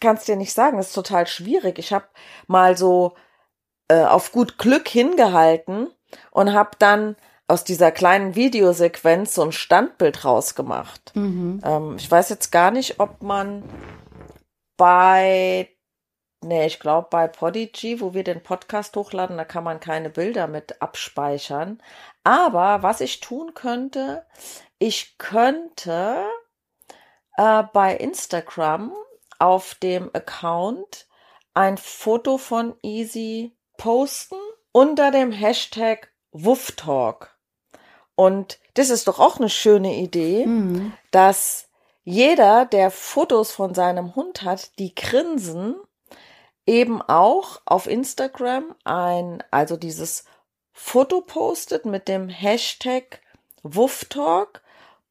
Kannst 0.00 0.28
dir 0.28 0.36
nicht 0.36 0.52
sagen, 0.52 0.78
das 0.78 0.88
ist 0.88 0.94
total 0.94 1.26
schwierig. 1.26 1.78
Ich 1.78 1.92
habe 1.92 2.06
mal 2.46 2.76
so 2.76 3.14
äh, 3.88 4.04
auf 4.04 4.32
gut 4.32 4.58
Glück 4.58 4.88
hingehalten 4.88 5.88
und 6.30 6.52
habe 6.52 6.70
dann 6.78 7.16
aus 7.46 7.64
dieser 7.64 7.92
kleinen 7.92 8.34
Videosequenz 8.34 9.34
so 9.34 9.42
ein 9.42 9.52
Standbild 9.52 10.24
rausgemacht. 10.24 11.12
Mhm. 11.14 11.60
Ähm, 11.64 11.96
ich 11.96 12.10
weiß 12.10 12.28
jetzt 12.30 12.50
gar 12.50 12.70
nicht, 12.70 13.00
ob 13.00 13.22
man 13.22 13.62
bei 14.76 15.68
Nee, 16.40 16.66
ich 16.66 16.78
glaube 16.78 17.08
bei 17.10 17.26
Podigy, 17.26 18.00
wo 18.00 18.14
wir 18.14 18.22
den 18.22 18.42
Podcast 18.42 18.94
hochladen, 18.96 19.36
da 19.36 19.44
kann 19.44 19.64
man 19.64 19.80
keine 19.80 20.08
Bilder 20.08 20.46
mit 20.46 20.80
abspeichern. 20.80 21.82
Aber 22.22 22.82
was 22.82 23.00
ich 23.00 23.20
tun 23.20 23.54
könnte, 23.54 24.24
ich 24.78 25.18
könnte 25.18 26.24
äh, 27.36 27.64
bei 27.72 27.96
Instagram 27.96 28.92
auf 29.40 29.74
dem 29.76 30.10
Account 30.14 31.08
ein 31.54 31.76
Foto 31.76 32.38
von 32.38 32.76
Easy 32.82 33.56
posten 33.76 34.36
unter 34.70 35.10
dem 35.10 35.32
Hashtag 35.32 36.12
WuffTalk. 36.30 37.36
Und 38.14 38.60
das 38.74 38.90
ist 38.90 39.08
doch 39.08 39.18
auch 39.18 39.38
eine 39.38 39.48
schöne 39.48 39.96
Idee, 39.96 40.46
mhm. 40.46 40.92
dass 41.10 41.68
jeder, 42.04 42.64
der 42.64 42.90
Fotos 42.90 43.50
von 43.50 43.74
seinem 43.74 44.14
Hund 44.14 44.42
hat, 44.42 44.78
die 44.78 44.94
grinsen, 44.94 45.76
eben 46.68 47.02
auch 47.02 47.60
auf 47.64 47.88
Instagram 47.88 48.76
ein, 48.84 49.42
also 49.50 49.76
dieses 49.76 50.24
Foto 50.72 51.22
postet 51.22 51.86
mit 51.86 52.06
dem 52.08 52.28
Hashtag 52.28 53.20
WuffTalk 53.62 54.60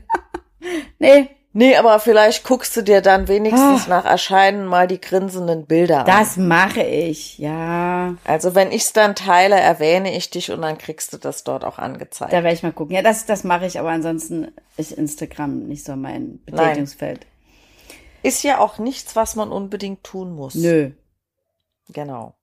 nee, 0.98 1.30
Nee, 1.54 1.76
aber 1.76 1.98
vielleicht 1.98 2.44
guckst 2.44 2.74
du 2.76 2.82
dir 2.82 3.02
dann 3.02 3.28
wenigstens 3.28 3.86
oh. 3.86 3.90
nach 3.90 4.06
Erscheinen 4.06 4.64
mal 4.64 4.86
die 4.86 5.00
grinsenden 5.00 5.66
Bilder 5.66 6.00
an. 6.00 6.06
Das 6.06 6.38
mache 6.38 6.82
ich, 6.82 7.36
ja. 7.38 8.14
Also 8.24 8.54
wenn 8.54 8.72
ich's 8.72 8.94
dann 8.94 9.14
teile, 9.14 9.60
erwähne 9.60 10.16
ich 10.16 10.30
dich 10.30 10.50
und 10.50 10.62
dann 10.62 10.78
kriegst 10.78 11.12
du 11.12 11.18
das 11.18 11.44
dort 11.44 11.64
auch 11.64 11.78
angezeigt. 11.78 12.32
Da 12.32 12.42
werde 12.42 12.54
ich 12.54 12.62
mal 12.62 12.72
gucken. 12.72 12.94
Ja, 12.94 13.02
das, 13.02 13.26
das 13.26 13.44
mache 13.44 13.66
ich, 13.66 13.78
aber 13.78 13.90
ansonsten 13.90 14.50
ist 14.78 14.92
Instagram 14.92 15.66
nicht 15.66 15.84
so 15.84 15.94
mein 15.94 16.42
Betätigungsfeld. 16.46 17.20
Nein. 17.20 17.28
Ist 18.22 18.42
ja 18.44 18.58
auch 18.58 18.78
nichts, 18.78 19.14
was 19.14 19.36
man 19.36 19.50
unbedingt 19.50 20.04
tun 20.04 20.34
muss. 20.34 20.54
Nö. 20.54 20.92
Genau. 21.90 22.34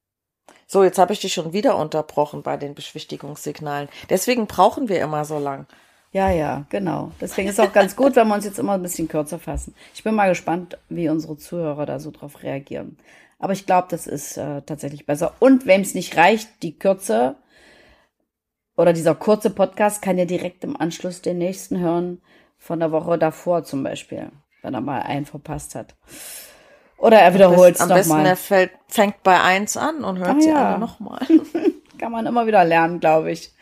So, 0.68 0.84
jetzt 0.84 1.00
habe 1.00 1.14
ich 1.14 1.20
dich 1.20 1.34
schon 1.34 1.52
wieder 1.52 1.78
unterbrochen 1.78 2.44
bei 2.44 2.58
den 2.58 2.76
Beschwichtigungssignalen. 2.76 3.90
Deswegen 4.12 4.46
brauchen 4.46 4.88
wir 4.88 5.02
immer 5.02 5.26
so 5.26 5.40
lang. 5.40 5.66
Ja, 6.12 6.32
ja, 6.32 6.66
genau. 6.70 7.12
Deswegen 7.22 7.50
ist 7.50 7.60
es 7.60 7.66
auch 7.66 7.72
ganz 7.72 7.96
gut, 7.96 8.16
wenn 8.16 8.28
wir 8.28 8.34
uns 8.34 8.46
jetzt 8.46 8.58
immer 8.58 8.74
ein 8.74 8.82
bisschen 8.82 9.08
kürzer 9.08 9.38
fassen. 9.38 9.76
Ich 9.94 10.04
bin 10.04 10.16
mal 10.16 10.30
gespannt, 10.30 10.78
wie 10.90 11.08
unsere 11.08 11.38
Zuhörer 11.38 11.86
da 11.86 12.00
so 12.00 12.10
drauf 12.10 12.42
reagieren. 12.42 12.98
Aber 13.38 13.54
ich 13.54 13.66
glaube, 13.66 13.88
das 13.92 14.08
ist 14.08 14.38
äh, 14.38 14.62
tatsächlich 14.64 15.06
besser. 15.06 15.34
Und 15.40 15.68
wem 15.68 15.82
es 15.82 15.94
nicht 15.94 16.18
reicht, 16.18 16.64
die 16.64 16.78
Kürze 16.78 17.36
oder 18.76 18.92
dieser 18.92 19.14
kurze 19.14 19.50
Podcast 19.50 20.02
kann 20.02 20.18
ja 20.18 20.26
direkt 20.26 20.64
im 20.64 20.80
Anschluss 20.80 21.22
den 21.22 21.38
nächsten 21.38 21.80
hören 21.80 22.22
von 22.58 22.80
der 22.80 22.92
Woche 22.92 23.18
davor 23.18 23.64
zum 23.64 23.84
Beispiel, 23.84 24.32
wenn 24.62 24.74
er 24.74 24.82
mal 24.82 25.02
einen 25.02 25.26
verpasst 25.26 25.76
hat. 25.76 25.96
Oder 26.98 27.20
er 27.20 27.34
wiederholt 27.34 27.76
es 27.76 27.82
nochmal. 27.82 27.92
Am 27.92 28.00
besten 28.00 28.18
mal. 28.18 28.26
er 28.26 28.36
fällt, 28.36 28.72
fängt 28.88 29.24
bei 29.24 29.40
eins 29.40 29.78
an 29.78 30.04
und 30.04 30.18
hört 30.18 30.38
ah, 30.38 30.42
sie 30.42 30.50
ja. 30.50 30.70
alle 30.70 30.80
nochmal. 30.80 31.26
kann 32.00 32.12
man 32.12 32.26
immer 32.26 32.48
wieder 32.48 32.64
lernen, 32.66 33.00
glaube 33.00 33.32
ich. 33.32 33.54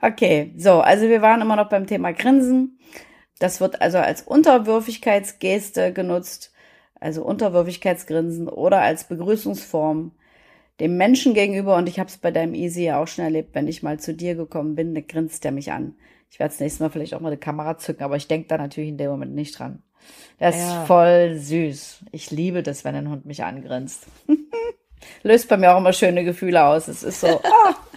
Okay, 0.00 0.52
so, 0.56 0.80
also 0.80 1.08
wir 1.08 1.22
waren 1.22 1.40
immer 1.40 1.56
noch 1.56 1.68
beim 1.68 1.86
Thema 1.86 2.12
Grinsen. 2.12 2.78
Das 3.38 3.60
wird 3.60 3.80
also 3.80 3.98
als 3.98 4.22
Unterwürfigkeitsgeste 4.22 5.92
genutzt, 5.92 6.52
also 7.00 7.24
Unterwürfigkeitsgrinsen 7.24 8.48
oder 8.48 8.80
als 8.80 9.04
Begrüßungsform 9.04 10.12
dem 10.80 10.96
Menschen 10.96 11.34
gegenüber. 11.34 11.76
Und 11.76 11.88
ich 11.88 11.98
habe 11.98 12.08
es 12.08 12.18
bei 12.18 12.30
deinem 12.30 12.54
Easy 12.54 12.84
ja 12.84 13.00
auch 13.00 13.08
schon 13.08 13.24
erlebt, 13.24 13.54
wenn 13.54 13.68
ich 13.68 13.82
mal 13.82 13.98
zu 13.98 14.14
dir 14.14 14.34
gekommen 14.34 14.74
bin, 14.74 14.94
dann 14.94 15.06
grinst 15.06 15.44
er 15.44 15.52
mich 15.52 15.72
an. 15.72 15.94
Ich 16.30 16.38
werde 16.38 16.52
das 16.52 16.60
nächste 16.60 16.82
Mal 16.82 16.90
vielleicht 16.90 17.14
auch 17.14 17.20
mal 17.20 17.28
eine 17.28 17.38
Kamera 17.38 17.78
zücken, 17.78 18.02
aber 18.04 18.16
ich 18.16 18.28
denke 18.28 18.48
da 18.48 18.58
natürlich 18.58 18.90
in 18.90 18.98
dem 18.98 19.10
Moment 19.10 19.34
nicht 19.34 19.58
dran. 19.58 19.82
Der 20.40 20.50
ist 20.50 20.58
Ja. 20.58 20.84
voll 20.84 21.36
süß. 21.36 22.04
Ich 22.12 22.30
liebe 22.30 22.62
das, 22.62 22.84
wenn 22.84 22.94
ein 22.94 23.08
Hund 23.10 23.24
mich 23.24 23.42
angrinst. 23.44 24.06
Löst 25.22 25.48
bei 25.48 25.56
mir 25.56 25.72
auch 25.74 25.78
immer 25.78 25.92
schöne 25.92 26.24
Gefühle 26.24 26.64
aus. 26.64 26.88
Es 26.88 27.02
ist 27.02 27.20
so, 27.20 27.40
ah. 27.42 27.74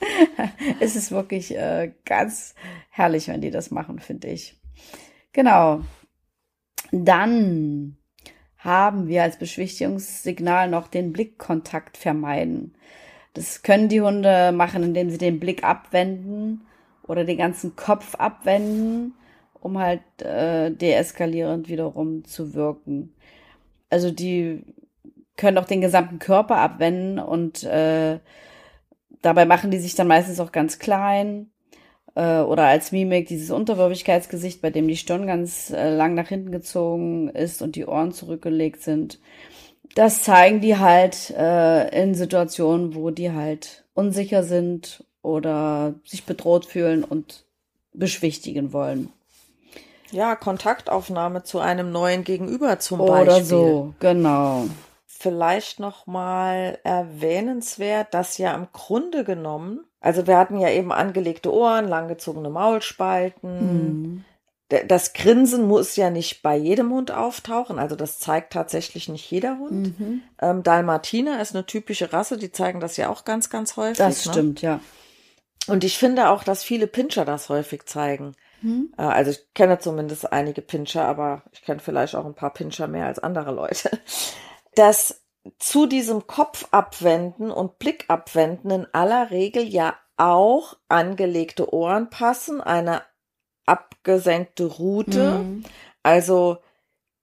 es 0.80 0.96
ist 0.96 1.10
wirklich 1.10 1.56
äh, 1.56 1.92
ganz 2.04 2.54
herrlich, 2.90 3.28
wenn 3.28 3.40
die 3.40 3.50
das 3.50 3.70
machen, 3.70 3.98
finde 3.98 4.28
ich. 4.28 4.58
Genau. 5.32 5.80
Dann 6.92 7.96
haben 8.58 9.06
wir 9.06 9.22
als 9.22 9.38
Beschwichtigungssignal 9.38 10.68
noch 10.68 10.88
den 10.88 11.12
Blickkontakt 11.12 11.96
vermeiden. 11.96 12.74
Das 13.34 13.62
können 13.62 13.88
die 13.88 14.00
Hunde 14.00 14.52
machen, 14.52 14.82
indem 14.82 15.10
sie 15.10 15.18
den 15.18 15.38
Blick 15.38 15.62
abwenden 15.62 16.66
oder 17.06 17.24
den 17.24 17.38
ganzen 17.38 17.76
Kopf 17.76 18.14
abwenden, 18.14 19.14
um 19.60 19.78
halt 19.78 20.00
äh, 20.22 20.70
deeskalierend 20.70 21.68
wiederum 21.68 22.24
zu 22.24 22.54
wirken. 22.54 23.14
Also 23.90 24.10
die 24.10 24.64
können 25.36 25.58
auch 25.58 25.66
den 25.66 25.80
gesamten 25.80 26.18
Körper 26.18 26.56
abwenden 26.56 27.18
und 27.18 27.62
äh, 27.64 28.18
dabei 29.26 29.44
machen 29.44 29.70
die 29.70 29.78
sich 29.78 29.94
dann 29.94 30.06
meistens 30.06 30.40
auch 30.40 30.52
ganz 30.52 30.78
klein 30.78 31.50
äh, 32.14 32.38
oder 32.38 32.64
als 32.64 32.92
Mimik 32.92 33.26
dieses 33.26 33.50
Unterwürfigkeitsgesicht, 33.50 34.62
bei 34.62 34.70
dem 34.70 34.88
die 34.88 34.96
Stirn 34.96 35.26
ganz 35.26 35.70
äh, 35.70 35.94
lang 35.94 36.14
nach 36.14 36.28
hinten 36.28 36.52
gezogen 36.52 37.28
ist 37.28 37.60
und 37.60 37.76
die 37.76 37.86
Ohren 37.86 38.12
zurückgelegt 38.12 38.82
sind. 38.82 39.20
Das 39.94 40.22
zeigen 40.22 40.60
die 40.60 40.78
halt 40.78 41.30
äh, 41.30 42.02
in 42.02 42.14
Situationen, 42.14 42.94
wo 42.94 43.10
die 43.10 43.32
halt 43.32 43.84
unsicher 43.94 44.42
sind 44.42 45.04
oder 45.22 45.94
sich 46.04 46.24
bedroht 46.24 46.66
fühlen 46.66 47.02
und 47.02 47.46
beschwichtigen 47.92 48.72
wollen. 48.72 49.10
Ja, 50.12 50.36
Kontaktaufnahme 50.36 51.42
zu 51.42 51.58
einem 51.58 51.90
neuen 51.90 52.22
Gegenüber 52.22 52.78
zum 52.78 52.98
Beispiel. 52.98 53.22
Oder 53.22 53.44
so, 53.44 53.94
genau. 53.98 54.66
Vielleicht 55.18 55.80
noch 55.80 56.06
mal 56.06 56.78
erwähnenswert, 56.84 58.12
dass 58.12 58.38
ja 58.38 58.54
im 58.54 58.68
Grunde 58.72 59.24
genommen, 59.24 59.84
also 60.00 60.26
wir 60.26 60.36
hatten 60.36 60.58
ja 60.58 60.68
eben 60.68 60.92
angelegte 60.92 61.52
Ohren, 61.52 61.88
langgezogene 61.88 62.50
Maulspalten. 62.50 63.50
Mhm. 63.50 64.24
Das 64.88 65.12
Grinsen 65.12 65.66
muss 65.66 65.96
ja 65.96 66.10
nicht 66.10 66.42
bei 66.42 66.56
jedem 66.56 66.90
Hund 66.92 67.12
auftauchen, 67.12 67.78
also 67.78 67.94
das 67.94 68.18
zeigt 68.18 68.52
tatsächlich 68.52 69.08
nicht 69.08 69.30
jeder 69.30 69.58
Hund. 69.58 69.98
Mhm. 69.98 70.22
Ähm, 70.40 70.62
Dalmatiner 70.62 71.40
ist 71.40 71.54
eine 71.54 71.64
typische 71.64 72.12
Rasse, 72.12 72.36
die 72.36 72.50
zeigen 72.50 72.80
das 72.80 72.96
ja 72.96 73.08
auch 73.08 73.24
ganz, 73.24 73.48
ganz 73.48 73.76
häufig. 73.76 73.98
Das 73.98 74.26
ne? 74.26 74.32
stimmt, 74.32 74.62
ja. 74.62 74.80
Und 75.68 75.82
ich 75.82 75.98
finde 75.98 76.30
auch, 76.30 76.44
dass 76.44 76.62
viele 76.62 76.86
Pinscher 76.86 77.24
das 77.24 77.48
häufig 77.48 77.86
zeigen. 77.86 78.34
Mhm. 78.60 78.92
Äh, 78.98 79.02
Also 79.02 79.30
ich 79.30 79.54
kenne 79.54 79.78
zumindest 79.78 80.32
einige 80.32 80.62
Pinscher, 80.62 81.06
aber 81.06 81.42
ich 81.52 81.62
kenne 81.62 81.80
vielleicht 81.80 82.14
auch 82.14 82.26
ein 82.26 82.34
paar 82.34 82.52
Pinscher 82.52 82.86
mehr 82.86 83.06
als 83.06 83.18
andere 83.18 83.52
Leute. 83.52 83.90
Dass 84.76 85.24
zu 85.58 85.86
diesem 85.86 86.28
Kopf 86.28 86.68
abwenden 86.70 87.50
und 87.50 87.80
Blick 87.80 88.04
abwenden 88.06 88.70
in 88.70 88.86
aller 88.92 89.32
Regel 89.32 89.64
ja 89.64 89.96
auch 90.16 90.76
angelegte 90.88 91.72
Ohren 91.74 92.08
passen, 92.10 92.60
eine 92.60 93.02
abgesenkte 93.66 94.66
Rute. 94.66 95.38
Mhm. 95.38 95.64
Also 96.02 96.58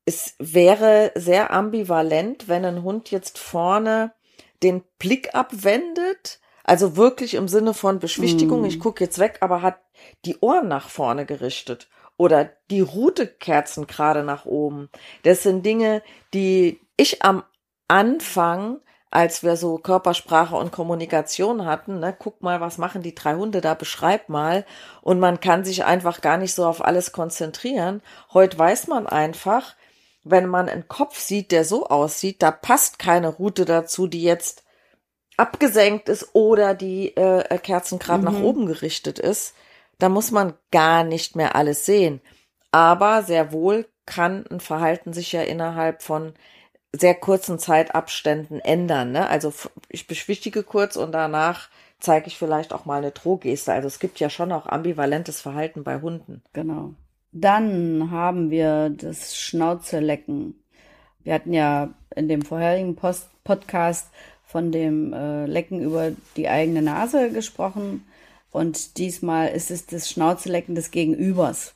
es 0.05 0.35
wäre 0.39 1.11
sehr 1.15 1.51
ambivalent, 1.51 2.47
wenn 2.47 2.65
ein 2.65 2.83
Hund 2.83 3.11
jetzt 3.11 3.37
vorne 3.37 4.13
den 4.61 4.83
Blick 4.99 5.33
abwendet, 5.33 6.39
also 6.63 6.95
wirklich 6.95 7.33
im 7.33 7.47
Sinne 7.47 7.73
von 7.73 7.99
Beschwichtigung, 7.99 8.61
Mm. 8.61 8.65
ich 8.65 8.79
gucke 8.79 9.03
jetzt 9.03 9.19
weg, 9.19 9.37
aber 9.41 9.61
hat 9.61 9.79
die 10.25 10.37
Ohren 10.39 10.69
nach 10.69 10.87
vorne 10.87 11.25
gerichtet 11.25 11.89
oder 12.15 12.49
die 12.69 12.79
Rute 12.81 13.27
kerzen 13.27 13.87
gerade 13.87 14.23
nach 14.23 14.45
oben. 14.45 14.89
Das 15.23 15.43
sind 15.43 15.65
Dinge, 15.65 16.01
die 16.33 16.79
ich 16.97 17.23
am 17.23 17.43
Anfang, 17.87 18.79
als 19.11 19.43
wir 19.43 19.57
so 19.57 19.77
Körpersprache 19.77 20.55
und 20.55 20.71
Kommunikation 20.71 21.65
hatten, 21.65 21.99
ne, 21.99 22.15
guck 22.17 22.41
mal, 22.41 22.61
was 22.61 22.77
machen 22.77 23.03
die 23.03 23.13
drei 23.13 23.35
Hunde 23.35 23.61
da, 23.61 23.75
beschreib 23.75 24.29
mal. 24.29 24.65
Und 25.01 25.19
man 25.19 25.39
kann 25.39 25.63
sich 25.63 25.85
einfach 25.85 26.21
gar 26.21 26.37
nicht 26.37 26.53
so 26.53 26.65
auf 26.65 26.83
alles 26.83 27.11
konzentrieren. 27.11 28.01
Heute 28.33 28.57
weiß 28.57 28.87
man 28.87 29.05
einfach, 29.05 29.75
wenn 30.23 30.47
man 30.47 30.69
einen 30.69 30.87
Kopf 30.87 31.19
sieht, 31.19 31.51
der 31.51 31.65
so 31.65 31.87
aussieht, 31.87 32.41
da 32.41 32.49
passt 32.51 32.97
keine 32.97 33.27
Route 33.27 33.65
dazu, 33.65 34.07
die 34.07 34.23
jetzt 34.23 34.63
abgesenkt 35.37 36.09
ist 36.09 36.29
oder 36.33 36.73
die 36.73 37.15
äh, 37.15 37.57
Kerzen 37.59 37.99
gerade 37.99 38.23
nach 38.23 38.39
oben 38.41 38.65
gerichtet 38.65 39.19
ist. 39.19 39.55
Da 39.99 40.09
muss 40.09 40.31
man 40.31 40.53
gar 40.71 41.03
nicht 41.03 41.35
mehr 41.35 41.55
alles 41.55 41.85
sehen. 41.85 42.21
Aber 42.71 43.23
sehr 43.23 43.51
wohl 43.51 43.87
kann 44.05 44.45
ein 44.49 44.59
Verhalten 44.59 45.13
sich 45.13 45.31
ja 45.31 45.43
innerhalb 45.43 46.01
von 46.01 46.33
sehr 46.93 47.15
kurzen 47.15 47.59
Zeitabständen 47.59 48.59
ändern. 48.59 49.11
Ne? 49.11 49.27
Also 49.27 49.51
ich 49.89 50.07
beschwichtige 50.07 50.63
kurz 50.63 50.95
und 50.95 51.11
danach 51.11 51.69
zeige 51.99 52.27
ich 52.27 52.37
vielleicht 52.37 52.71
auch 52.71 52.85
mal 52.85 52.97
eine 52.97 53.11
Drohgeste. 53.11 53.73
Also 53.73 53.87
es 53.87 53.99
gibt 53.99 54.19
ja 54.19 54.29
schon 54.29 54.51
auch 54.51 54.67
ambivalentes 54.67 55.41
Verhalten 55.41 55.83
bei 55.83 56.01
Hunden. 56.01 56.43
Genau. 56.53 56.93
Dann 57.31 58.11
haben 58.11 58.51
wir 58.51 58.89
das 58.89 59.35
Schnauzelecken. 59.35 60.55
Wir 61.23 61.33
hatten 61.33 61.53
ja 61.53 61.93
in 62.15 62.27
dem 62.27 62.43
vorherigen 62.43 62.95
Post 62.95 63.29
Podcast 63.43 64.09
von 64.45 64.71
dem 64.71 65.13
äh, 65.13 65.45
Lecken 65.45 65.81
über 65.81 66.11
die 66.37 66.47
eigene 66.47 66.81
Nase 66.81 67.31
gesprochen. 67.31 68.05
Und 68.51 68.99
diesmal 68.99 69.47
ist 69.49 69.71
es 69.71 69.87
das 69.87 70.09
Schnauzelecken 70.09 70.75
des 70.75 70.91
Gegenübers. 70.91 71.73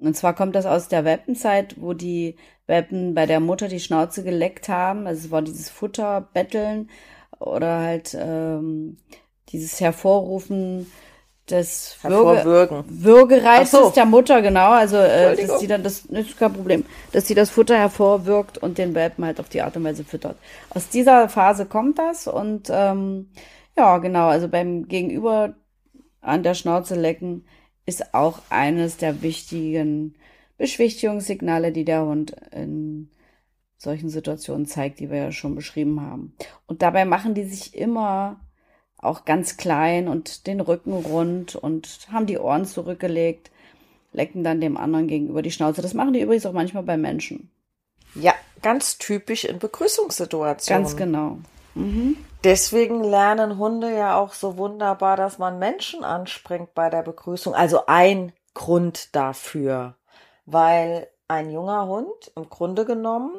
Und 0.00 0.16
zwar 0.16 0.34
kommt 0.34 0.54
das 0.54 0.66
aus 0.66 0.88
der 0.88 1.04
Welpenzeit, 1.04 1.76
wo 1.78 1.92
die 1.92 2.36
Welpen 2.66 3.14
bei 3.14 3.26
der 3.26 3.40
Mutter 3.40 3.68
die 3.68 3.80
Schnauze 3.80 4.24
geleckt 4.24 4.68
haben. 4.68 5.06
Also 5.06 5.26
es 5.26 5.30
war 5.30 5.42
dieses 5.42 5.68
Futterbetteln 5.68 6.88
oder 7.38 7.80
halt 7.80 8.16
ähm, 8.18 8.96
dieses 9.50 9.80
Hervorrufen 9.80 10.90
des 11.50 11.96
Würge. 12.02 12.84
Würgereizes 12.88 13.70
so. 13.70 13.90
der 13.90 14.04
Mutter, 14.04 14.40
genau. 14.40 14.70
Also, 14.70 14.96
äh, 14.96 15.36
dass 15.36 15.60
sie 15.60 15.66
dann, 15.66 15.82
das, 15.82 16.04
das 16.08 16.26
ist 16.26 16.38
kein 16.38 16.52
Problem, 16.52 16.84
dass 17.12 17.26
sie 17.26 17.34
das 17.34 17.50
Futter 17.50 17.76
hervorwirkt 17.76 18.58
und 18.58 18.78
den 18.78 18.94
Welpen 18.94 19.24
halt 19.24 19.40
auf 19.40 19.48
die 19.48 19.62
Art 19.62 19.76
und 19.76 19.84
Weise 19.84 20.04
füttert. 20.04 20.36
Aus 20.70 20.88
dieser 20.88 21.28
Phase 21.28 21.66
kommt 21.66 21.98
das 21.98 22.28
und 22.28 22.68
ähm, 22.70 23.30
ja, 23.76 23.98
genau, 23.98 24.28
also 24.28 24.48
beim 24.48 24.86
Gegenüber 24.86 25.54
an 26.20 26.42
der 26.42 26.54
Schnauze 26.54 26.94
lecken 26.94 27.44
ist 27.86 28.14
auch 28.14 28.40
eines 28.50 28.96
der 28.96 29.22
wichtigen 29.22 30.14
Beschwichtigungssignale, 30.58 31.72
die 31.72 31.84
der 31.84 32.04
Hund 32.04 32.36
in 32.52 33.10
solchen 33.78 34.10
Situationen 34.10 34.66
zeigt, 34.66 35.00
die 35.00 35.10
wir 35.10 35.16
ja 35.16 35.32
schon 35.32 35.54
beschrieben 35.54 36.00
haben. 36.02 36.34
Und 36.66 36.82
dabei 36.82 37.04
machen 37.04 37.34
die 37.34 37.44
sich 37.44 37.74
immer 37.74 38.40
auch 38.98 39.24
ganz 39.24 39.56
klein 39.56 40.08
und 40.08 40.46
den 40.46 40.60
Rücken 40.60 40.92
rund 40.92 41.56
und 41.56 42.06
haben 42.12 42.26
die 42.26 42.38
Ohren 42.38 42.66
zurückgelegt, 42.66 43.50
lecken 44.12 44.44
dann 44.44 44.60
dem 44.60 44.76
anderen 44.76 45.08
gegenüber 45.08 45.40
die 45.40 45.50
Schnauze. 45.50 45.80
Das 45.80 45.94
machen 45.94 46.12
die 46.12 46.20
übrigens 46.20 46.44
auch 46.44 46.52
manchmal 46.52 46.82
bei 46.82 46.98
Menschen. 46.98 47.50
Ja, 48.14 48.34
ganz 48.60 48.98
typisch 48.98 49.44
in 49.44 49.58
Begrüßungssituationen. 49.58 50.82
Ganz 50.82 50.96
genau. 50.96 51.38
Deswegen 52.42 53.04
lernen 53.04 53.58
Hunde 53.58 53.94
ja 53.94 54.18
auch 54.18 54.32
so 54.32 54.56
wunderbar, 54.56 55.16
dass 55.16 55.38
man 55.38 55.58
Menschen 55.58 56.04
anspringt 56.04 56.74
bei 56.74 56.88
der 56.88 57.02
Begrüßung. 57.02 57.54
Also 57.54 57.84
ein 57.86 58.32
Grund 58.54 59.14
dafür, 59.14 59.96
weil 60.46 61.08
ein 61.28 61.50
junger 61.50 61.86
Hund 61.86 62.32
im 62.36 62.48
Grunde 62.48 62.86
genommen 62.86 63.38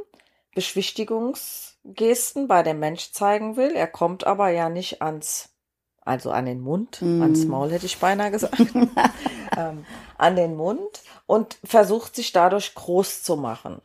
Beschwichtigungsgesten 0.54 2.48
bei 2.48 2.62
dem 2.62 2.80
Mensch 2.80 3.12
zeigen 3.12 3.58
will. 3.58 3.72
Er 3.72 3.88
kommt 3.88 4.26
aber 4.26 4.50
ja 4.50 4.70
nicht 4.70 5.02
ans, 5.02 5.50
also 6.02 6.30
an 6.32 6.46
den 6.46 6.62
Mund, 6.62 7.02
ans 7.02 7.46
Maul 7.46 7.72
hätte 7.72 7.88
ich 7.88 7.98
beinahe 7.98 8.30
gesagt, 8.32 8.60
ähm, 9.58 9.86
an 10.18 10.36
den 10.36 10.56
Mund 10.56 11.02
und 11.26 11.58
versucht 11.64 12.16
sich 12.16 12.34
dadurch 12.34 12.76
groß 12.76 13.24
zu 13.24 13.36
machen. 13.36 13.82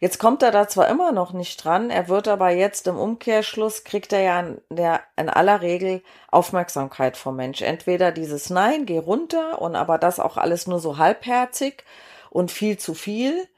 Jetzt 0.00 0.18
kommt 0.18 0.42
er 0.42 0.50
da 0.50 0.68
zwar 0.68 0.88
immer 0.88 1.12
noch 1.12 1.32
nicht 1.32 1.64
dran, 1.64 1.90
er 1.90 2.08
wird 2.08 2.28
aber 2.28 2.50
jetzt 2.50 2.86
im 2.86 2.98
Umkehrschluss, 2.98 3.84
kriegt 3.84 4.12
er 4.12 4.20
ja 4.20 4.40
in, 4.40 4.60
der, 4.70 5.00
in 5.16 5.28
aller 5.28 5.60
Regel 5.62 6.02
Aufmerksamkeit 6.30 7.16
vom 7.16 7.36
Mensch. 7.36 7.62
Entweder 7.62 8.12
dieses 8.12 8.50
Nein, 8.50 8.86
geh 8.86 8.98
runter 8.98 9.60
und 9.60 9.76
aber 9.76 9.98
das 9.98 10.20
auch 10.20 10.36
alles 10.36 10.66
nur 10.66 10.78
so 10.78 10.98
halbherzig 10.98 11.84
und 12.30 12.50
viel 12.50 12.78
zu 12.78 12.94
viel, 12.94 13.48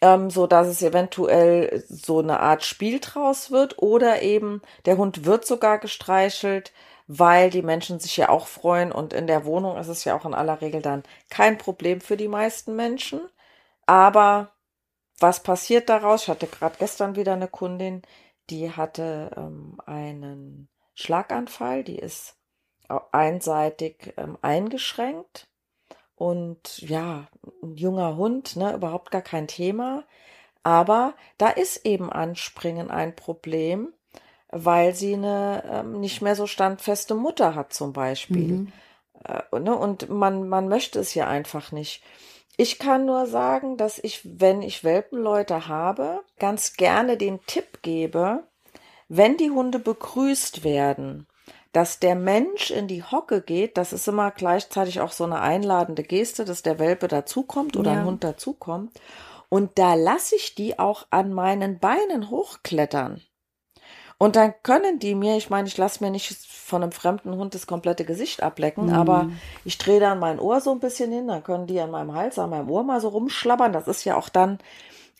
ähm, 0.00 0.30
so 0.30 0.46
dass 0.46 0.66
es 0.66 0.82
eventuell 0.82 1.84
so 1.88 2.20
eine 2.20 2.40
Art 2.40 2.64
Spiel 2.64 3.00
draus 3.00 3.50
wird 3.50 3.78
oder 3.78 4.22
eben 4.22 4.62
der 4.86 4.96
Hund 4.96 5.24
wird 5.24 5.46
sogar 5.46 5.78
gestreichelt, 5.78 6.72
weil 7.06 7.50
die 7.50 7.62
Menschen 7.62 7.98
sich 8.00 8.16
ja 8.16 8.28
auch 8.28 8.46
freuen 8.46 8.92
und 8.92 9.12
in 9.12 9.26
der 9.26 9.44
Wohnung 9.44 9.76
ist 9.78 9.88
es 9.88 10.04
ja 10.04 10.16
auch 10.16 10.24
in 10.24 10.34
aller 10.34 10.60
Regel 10.60 10.82
dann 10.82 11.02
kein 11.28 11.58
Problem 11.58 12.00
für 12.00 12.16
die 12.16 12.28
meisten 12.28 12.76
Menschen. 12.76 13.20
Aber 13.86 14.52
was 15.20 15.42
passiert 15.42 15.88
daraus? 15.88 16.24
Ich 16.24 16.28
hatte 16.28 16.46
gerade 16.46 16.76
gestern 16.78 17.16
wieder 17.16 17.34
eine 17.34 17.48
Kundin, 17.48 18.02
die 18.48 18.70
hatte 18.70 19.30
ähm, 19.36 19.80
einen 19.86 20.68
Schlaganfall, 20.94 21.84
die 21.84 21.98
ist 21.98 22.36
einseitig 23.12 24.14
ähm, 24.16 24.36
eingeschränkt 24.42 25.48
und 26.16 26.78
ja, 26.82 27.28
ein 27.62 27.76
junger 27.76 28.16
Hund, 28.16 28.56
ne, 28.56 28.74
überhaupt 28.74 29.10
gar 29.10 29.22
kein 29.22 29.46
Thema. 29.46 30.04
Aber 30.62 31.14
da 31.38 31.48
ist 31.48 31.86
eben 31.86 32.12
Anspringen 32.12 32.90
ein 32.90 33.16
Problem, 33.16 33.94
weil 34.50 34.94
sie 34.94 35.14
eine 35.14 35.64
ähm, 35.66 36.00
nicht 36.00 36.20
mehr 36.20 36.36
so 36.36 36.46
standfeste 36.46 37.14
Mutter 37.14 37.54
hat 37.54 37.72
zum 37.72 37.92
Beispiel. 37.92 38.48
Mhm. 38.48 38.72
Äh, 39.24 39.60
ne, 39.60 39.74
und 39.74 40.10
man, 40.10 40.48
man 40.48 40.68
möchte 40.68 40.98
es 40.98 41.14
ja 41.14 41.26
einfach 41.26 41.72
nicht. 41.72 42.02
Ich 42.60 42.78
kann 42.78 43.06
nur 43.06 43.24
sagen, 43.24 43.78
dass 43.78 43.98
ich, 43.98 44.20
wenn 44.38 44.60
ich 44.60 44.84
Welpenleute 44.84 45.66
habe, 45.66 46.20
ganz 46.38 46.74
gerne 46.74 47.16
den 47.16 47.40
Tipp 47.46 47.80
gebe, 47.80 48.44
wenn 49.08 49.38
die 49.38 49.50
Hunde 49.50 49.78
begrüßt 49.78 50.62
werden, 50.62 51.26
dass 51.72 52.00
der 52.00 52.16
Mensch 52.16 52.70
in 52.70 52.86
die 52.86 53.02
Hocke 53.02 53.40
geht, 53.40 53.78
das 53.78 53.94
ist 53.94 54.06
immer 54.08 54.30
gleichzeitig 54.30 55.00
auch 55.00 55.12
so 55.12 55.24
eine 55.24 55.40
einladende 55.40 56.02
Geste, 56.02 56.44
dass 56.44 56.60
der 56.60 56.78
Welpe 56.78 57.08
dazukommt 57.08 57.78
oder 57.78 57.92
ja. 57.92 58.00
ein 58.00 58.04
Hund 58.04 58.24
dazukommt. 58.24 58.92
Und 59.48 59.78
da 59.78 59.94
lasse 59.94 60.36
ich 60.36 60.54
die 60.54 60.78
auch 60.78 61.06
an 61.08 61.32
meinen 61.32 61.78
Beinen 61.78 62.28
hochklettern. 62.28 63.22
Und 64.22 64.36
dann 64.36 64.52
können 64.62 64.98
die 64.98 65.14
mir, 65.14 65.38
ich 65.38 65.48
meine, 65.48 65.66
ich 65.66 65.78
lasse 65.78 66.04
mir 66.04 66.10
nicht 66.10 66.36
von 66.46 66.82
einem 66.82 66.92
fremden 66.92 67.34
Hund 67.36 67.54
das 67.54 67.66
komplette 67.66 68.04
Gesicht 68.04 68.42
ablecken, 68.42 68.88
mhm. 68.88 68.92
aber 68.92 69.30
ich 69.64 69.78
drehe 69.78 69.98
dann 69.98 70.18
mein 70.18 70.38
Ohr 70.38 70.60
so 70.60 70.72
ein 70.72 70.78
bisschen 70.78 71.10
hin, 71.10 71.26
dann 71.26 71.42
können 71.42 71.66
die 71.66 71.80
an 71.80 71.90
meinem 71.90 72.14
Hals, 72.14 72.38
an 72.38 72.50
meinem 72.50 72.70
Ohr 72.70 72.82
mal 72.82 73.00
so 73.00 73.08
rumschlabbern. 73.08 73.72
Das 73.72 73.88
ist 73.88 74.04
ja 74.04 74.18
auch 74.18 74.28
dann 74.28 74.58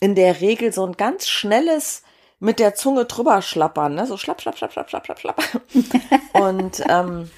in 0.01 0.15
der 0.15 0.43
Regel 0.43 0.71
so 0.71 0.85
ein 0.85 0.99
ganz 0.99 1.29
schnelles 1.29 2.03
mit 2.41 2.59
der 2.59 2.75
Zunge 2.75 3.07
drüber 3.07 3.41
schlappern, 3.41 3.95
ne? 3.95 4.05
so 4.05 4.19
schlapp, 4.19 4.43
schlapp, 4.43 4.59
schlapp, 4.59 4.73
schlapp, 4.75 4.91
schlapp, 4.91 5.07
schlapp, 5.07 5.19
schlapp. 5.19 5.43
Und 6.35 6.85
ähm, 6.87 7.31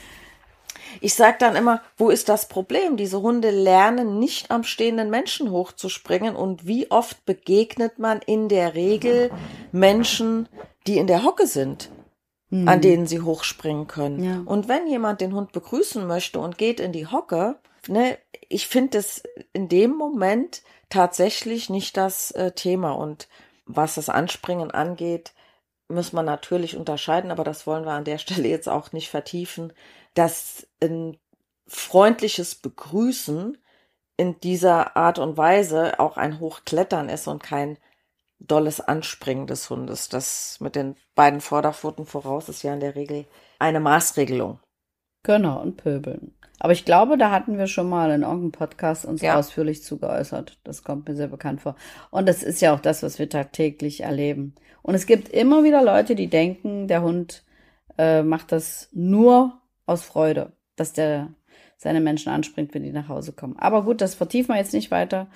ich 1.01 1.15
sage 1.15 1.37
dann 1.39 1.57
immer, 1.57 1.81
wo 1.97 2.11
ist 2.11 2.29
das 2.29 2.49
Problem? 2.49 2.97
Diese 2.97 3.23
Hunde 3.23 3.51
lernen 3.51 4.19
nicht 4.19 4.51
am 4.51 4.65
stehenden 4.65 5.11
Menschen 5.11 5.51
hochzuspringen 5.51 6.37
und 6.37 6.67
wie 6.67 6.91
oft 6.91 7.25
begegnet 7.25 7.99
man 7.99 8.21
in 8.21 8.49
der 8.49 8.75
Regel 8.75 9.31
Menschen, 9.73 10.49
die 10.87 10.99
in 10.99 11.07
der 11.07 11.25
Hocke 11.25 11.47
sind, 11.47 11.91
mhm. 12.51 12.69
an 12.69 12.81
denen 12.81 13.07
sie 13.07 13.21
hochspringen 13.21 13.87
können. 13.87 14.25
Ja. 14.25 14.43
Und 14.45 14.69
wenn 14.69 14.87
jemand 14.87 15.21
den 15.21 15.35
Hund 15.35 15.53
begrüßen 15.53 16.07
möchte 16.07 16.41
und 16.41 16.59
geht 16.59 16.81
in 16.81 16.93
die 16.93 17.07
Hocke, 17.07 17.57
ne, 17.89 18.19
ich 18.49 18.67
finde 18.67 18.99
es 18.99 19.23
in 19.53 19.69
dem 19.69 19.93
Moment 19.93 20.63
tatsächlich 20.89 21.71
nicht 21.71 21.97
das 21.97 22.31
äh, 22.33 22.53
Thema 22.53 22.93
und 22.93 23.29
was 23.65 23.95
das 23.95 24.09
Anspringen 24.09 24.71
angeht, 24.71 25.33
muss 25.89 26.13
man 26.13 26.25
natürlich 26.25 26.77
unterscheiden, 26.77 27.31
aber 27.31 27.45
das 27.45 27.67
wollen 27.67 27.85
wir 27.85 27.93
an 27.93 28.05
der 28.05 28.19
Stelle 28.19 28.49
jetzt 28.49 28.69
auch 28.69 28.93
nicht 28.93 29.09
vertiefen, 29.09 29.73
dass 30.15 30.67
ein 30.83 31.19
freundliches 31.67 32.55
Begrüßen 32.55 33.59
in 34.17 34.41
dieser 34.41 34.97
Art 34.97 35.19
und 35.19 35.37
Weise 35.37 35.99
auch 35.99 36.17
ein 36.17 36.39
Hochklettern 36.39 37.09
ist 37.09 37.27
und 37.27 37.43
kein 37.43 37.79
dolles 38.39 38.81
Anspringen 38.81 39.47
des 39.47 39.71
Hundes. 39.71 40.09
Das 40.09 40.59
mit 40.61 40.77
den 40.77 40.97
beiden 41.15 41.41
Vorderpfoten 41.41 42.07
voraus 42.07 42.49
ist 42.49 42.63
ja 42.63 42.75
in 42.75 42.81
der 42.81 42.95
Regel 42.95 43.27
eine 43.59 43.81
Maßregelung. 43.81 44.61
Genau, 45.23 45.61
und 45.61 45.77
Pöbeln. 45.77 46.35
Aber 46.59 46.73
ich 46.73 46.85
glaube, 46.85 47.17
da 47.17 47.31
hatten 47.31 47.59
wir 47.59 47.67
schon 47.67 47.89
mal 47.89 48.11
in 48.11 48.23
irgendeinem 48.23 48.53
Podcast 48.53 49.05
uns 49.05 49.21
ja. 49.23 49.37
ausführlich 49.37 49.83
zugeäußert. 49.83 50.59
Das 50.65 50.85
kommt 50.85 51.09
mir 51.09 51.17
sehr 51.17 51.29
bekannt 51.29 51.61
vor. 51.61 51.77
Und 52.11 52.29
das 52.29 52.43
ist 52.43 52.61
ja 52.61 52.75
auch 52.75 52.81
das, 52.81 53.03
was 53.03 53.19
wir 53.19 53.29
tagtäglich 53.29 54.03
erleben. 54.03 54.55
Und 54.83 54.95
es 54.95 55.07
gibt 55.07 55.29
immer 55.29 55.65
wieder 55.65 55.83
Leute, 55.83 56.15
die 56.15 56.29
denken, 56.29 56.87
der 56.87 57.03
Hund 57.03 57.43
äh, 57.99 58.23
macht 58.23 58.53
das 58.53 58.89
nur 58.93 59.62
aus 59.87 60.03
Freude, 60.03 60.53
dass 60.77 60.93
der 60.93 61.29
seine 61.77 62.01
Menschen 62.01 62.33
anspringt, 62.33 62.75
wenn 62.75 62.85
die 62.85 62.93
nach 62.93 63.09
Hause 63.09 63.33
kommen. 63.33 63.57
Aber 63.59 63.83
gut, 63.83 64.01
das 64.01 64.15
vertiefen 64.15 64.55
wir 64.55 64.59
jetzt 64.59 64.73
nicht 64.73 64.91
weiter. 64.91 65.29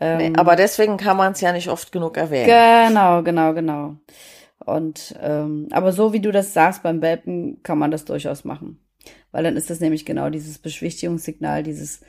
Ähm, 0.00 0.16
nee, 0.16 0.32
aber 0.34 0.56
deswegen 0.56 0.96
kann 0.96 1.16
man 1.16 1.32
es 1.32 1.40
ja 1.42 1.52
nicht 1.52 1.68
oft 1.68 1.92
genug 1.92 2.16
erwähnen. 2.16 2.46
Genau, 2.46 3.22
genau, 3.22 3.52
genau. 3.52 3.96
Und 4.58 5.14
ähm, 5.20 5.68
aber 5.72 5.92
so 5.92 6.12
wie 6.12 6.20
du 6.20 6.32
das 6.32 6.54
sagst 6.54 6.82
beim 6.82 7.02
Welpen, 7.02 7.62
kann 7.62 7.78
man 7.78 7.90
das 7.90 8.06
durchaus 8.06 8.44
machen 8.44 8.78
weil 9.32 9.44
dann 9.44 9.56
ist 9.56 9.70
das 9.70 9.80
nämlich 9.80 10.04
genau 10.04 10.30
dieses 10.30 10.58
Beschwichtigungssignal, 10.58 11.62
dieses 11.62 12.00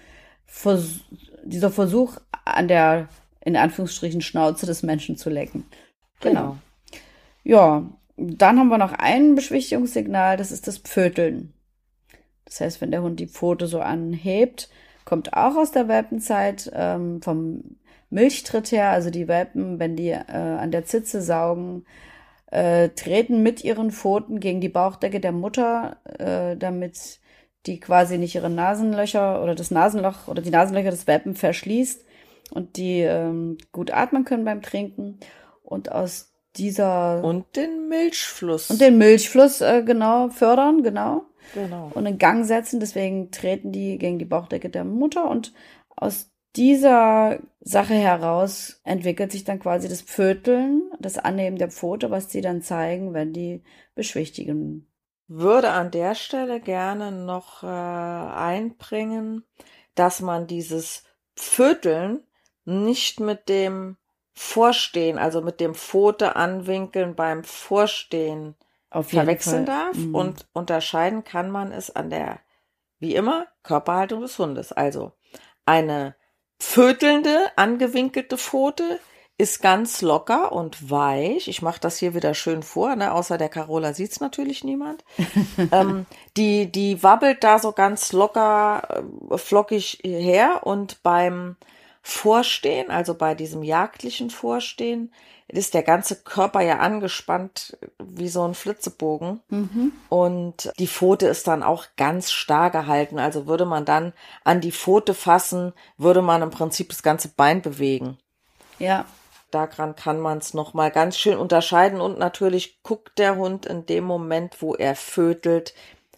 Vers 0.45 1.01
dieser 1.43 1.71
Versuch 1.71 2.17
an 2.45 2.67
der 2.67 3.07
in 3.43 3.55
Anführungsstrichen 3.55 4.21
Schnauze 4.21 4.65
des 4.65 4.83
Menschen 4.83 5.17
zu 5.17 5.29
lecken. 5.29 5.65
Genau. 6.19 6.57
Ja, 7.43 7.89
dann 8.17 8.59
haben 8.59 8.67
wir 8.67 8.77
noch 8.77 8.93
ein 8.93 9.33
Beschwichtigungssignal, 9.33 10.37
das 10.37 10.51
ist 10.51 10.67
das 10.67 10.77
Pföteln. 10.77 11.53
Das 12.51 12.59
heißt, 12.59 12.81
wenn 12.81 12.91
der 12.91 13.01
Hund 13.01 13.21
die 13.21 13.27
Pfote 13.27 13.65
so 13.65 13.79
anhebt, 13.79 14.69
kommt 15.05 15.31
auch 15.31 15.55
aus 15.55 15.71
der 15.71 15.87
Welpenzeit 15.87 16.69
ähm, 16.75 17.21
vom 17.21 17.77
Milchtritt 18.09 18.73
her, 18.73 18.89
also 18.89 19.09
die 19.09 19.29
Welpen, 19.29 19.79
wenn 19.79 19.95
die 19.95 20.09
äh, 20.09 20.17
an 20.19 20.69
der 20.69 20.83
Zitze 20.83 21.21
saugen, 21.21 21.85
äh, 22.47 22.89
treten 22.89 23.41
mit 23.41 23.63
ihren 23.63 23.89
Pfoten 23.89 24.41
gegen 24.41 24.59
die 24.59 24.67
Bauchdecke 24.67 25.21
der 25.21 25.31
Mutter, 25.31 25.95
äh, 26.19 26.57
damit 26.57 27.19
die 27.67 27.79
quasi 27.79 28.17
nicht 28.17 28.35
ihre 28.35 28.49
Nasenlöcher 28.49 29.41
oder 29.41 29.55
das 29.55 29.71
Nasenloch 29.71 30.27
oder 30.27 30.41
die 30.41 30.49
Nasenlöcher 30.49 30.91
des 30.91 31.07
Welpen 31.07 31.35
verschließt 31.35 32.03
und 32.51 32.75
die 32.75 32.99
ähm, 32.99 33.59
gut 33.71 33.91
atmen 33.93 34.25
können 34.25 34.43
beim 34.43 34.61
Trinken. 34.61 35.21
Und 35.63 35.89
aus 35.89 36.33
dieser. 36.57 37.23
Und 37.23 37.55
den 37.55 37.87
Milchfluss. 37.87 38.69
Und 38.69 38.81
den 38.81 38.97
Milchfluss, 38.97 39.61
äh, 39.61 39.83
genau, 39.85 40.27
fördern, 40.27 40.83
genau. 40.83 41.23
Genau. 41.53 41.91
Und 41.93 42.05
in 42.05 42.17
Gang 42.17 42.45
setzen. 42.45 42.79
Deswegen 42.79 43.31
treten 43.31 43.71
die 43.71 43.97
gegen 43.97 44.19
die 44.19 44.25
Bauchdecke 44.25 44.69
der 44.69 44.83
Mutter. 44.83 45.29
Und 45.29 45.53
aus 45.95 46.31
dieser 46.55 47.39
Sache 47.61 47.93
heraus 47.93 48.81
entwickelt 48.83 49.31
sich 49.31 49.43
dann 49.43 49.59
quasi 49.59 49.87
das 49.87 50.01
Pföteln, 50.01 50.91
das 50.99 51.17
Annehmen 51.17 51.57
der 51.57 51.69
Pfote, 51.71 52.11
was 52.11 52.31
sie 52.31 52.41
dann 52.41 52.61
zeigen, 52.61 53.13
wenn 53.13 53.33
die 53.33 53.63
beschwichtigen. 53.95 54.87
Würde 55.27 55.69
an 55.69 55.91
der 55.91 56.15
Stelle 56.15 56.59
gerne 56.59 57.11
noch 57.11 57.63
äh, 57.63 57.67
einbringen, 57.67 59.45
dass 59.95 60.19
man 60.19 60.45
dieses 60.47 61.05
Pföteln 61.37 62.21
nicht 62.65 63.21
mit 63.21 63.47
dem 63.47 63.95
Vorstehen, 64.33 65.17
also 65.17 65.41
mit 65.41 65.59
dem 65.59 65.73
Pfote 65.73 66.35
anwinkeln 66.35 67.15
beim 67.15 67.43
Vorstehen 67.43 68.55
verwechseln 68.91 69.65
Fall. 69.65 69.85
darf 69.85 69.97
mhm. 69.97 70.15
und 70.15 70.47
unterscheiden 70.53 71.23
kann 71.23 71.49
man 71.49 71.71
es 71.71 71.95
an 71.95 72.09
der, 72.09 72.39
wie 72.99 73.15
immer, 73.15 73.47
Körperhaltung 73.63 74.21
des 74.21 74.37
Hundes. 74.37 74.71
Also 74.71 75.13
eine 75.65 76.15
Vötelnde, 76.59 77.45
angewinkelte 77.55 78.37
Pfote 78.37 78.99
ist 79.37 79.61
ganz 79.61 80.03
locker 80.03 80.51
und 80.51 80.91
weich. 80.91 81.47
Ich 81.47 81.63
mache 81.63 81.79
das 81.79 81.97
hier 81.97 82.13
wieder 82.13 82.35
schön 82.35 82.61
vor, 82.61 82.95
ne? 82.95 83.11
außer 83.11 83.39
der 83.39 83.49
Carola 83.49 83.93
sieht's 83.95 84.19
natürlich 84.19 84.63
niemand. 84.63 85.03
ähm, 85.71 86.05
die, 86.37 86.71
die 86.71 87.01
wabbelt 87.01 87.43
da 87.43 87.57
so 87.57 87.71
ganz 87.71 88.13
locker, 88.13 89.03
äh, 89.31 89.37
flockig 89.39 90.01
her 90.03 90.61
und 90.63 91.01
beim 91.01 91.55
Vorstehen, 92.01 92.89
also 92.89 93.13
bei 93.13 93.35
diesem 93.35 93.63
jagdlichen 93.63 94.29
Vorstehen, 94.29 95.13
ist 95.47 95.73
der 95.73 95.83
ganze 95.83 96.15
Körper 96.15 96.61
ja 96.61 96.79
angespannt 96.79 97.77
wie 97.99 98.29
so 98.29 98.43
ein 98.47 98.53
Flitzebogen. 98.53 99.41
Mhm. 99.49 99.91
Und 100.09 100.71
die 100.79 100.87
Pfote 100.87 101.27
ist 101.27 101.47
dann 101.47 101.61
auch 101.61 101.85
ganz 101.97 102.31
starr 102.31 102.69
gehalten. 102.69 103.19
Also 103.19 103.47
würde 103.47 103.65
man 103.65 103.85
dann 103.85 104.13
an 104.43 104.61
die 104.61 104.71
Pfote 104.71 105.13
fassen, 105.13 105.73
würde 105.97 106.21
man 106.21 106.41
im 106.41 106.51
Prinzip 106.51 106.89
das 106.89 107.03
ganze 107.03 107.27
Bein 107.29 107.61
bewegen. 107.61 108.17
Ja. 108.79 109.05
Daran 109.51 109.97
kann 109.97 110.21
man 110.21 110.37
es 110.37 110.53
nochmal 110.53 110.89
ganz 110.89 111.17
schön 111.17 111.37
unterscheiden. 111.37 111.99
Und 111.99 112.17
natürlich 112.17 112.81
guckt 112.81 113.19
der 113.19 113.35
Hund 113.35 113.65
in 113.65 113.85
dem 113.85 114.05
Moment, 114.05 114.61
wo 114.61 114.73
er 114.73 114.95
fötelt, 114.95 115.73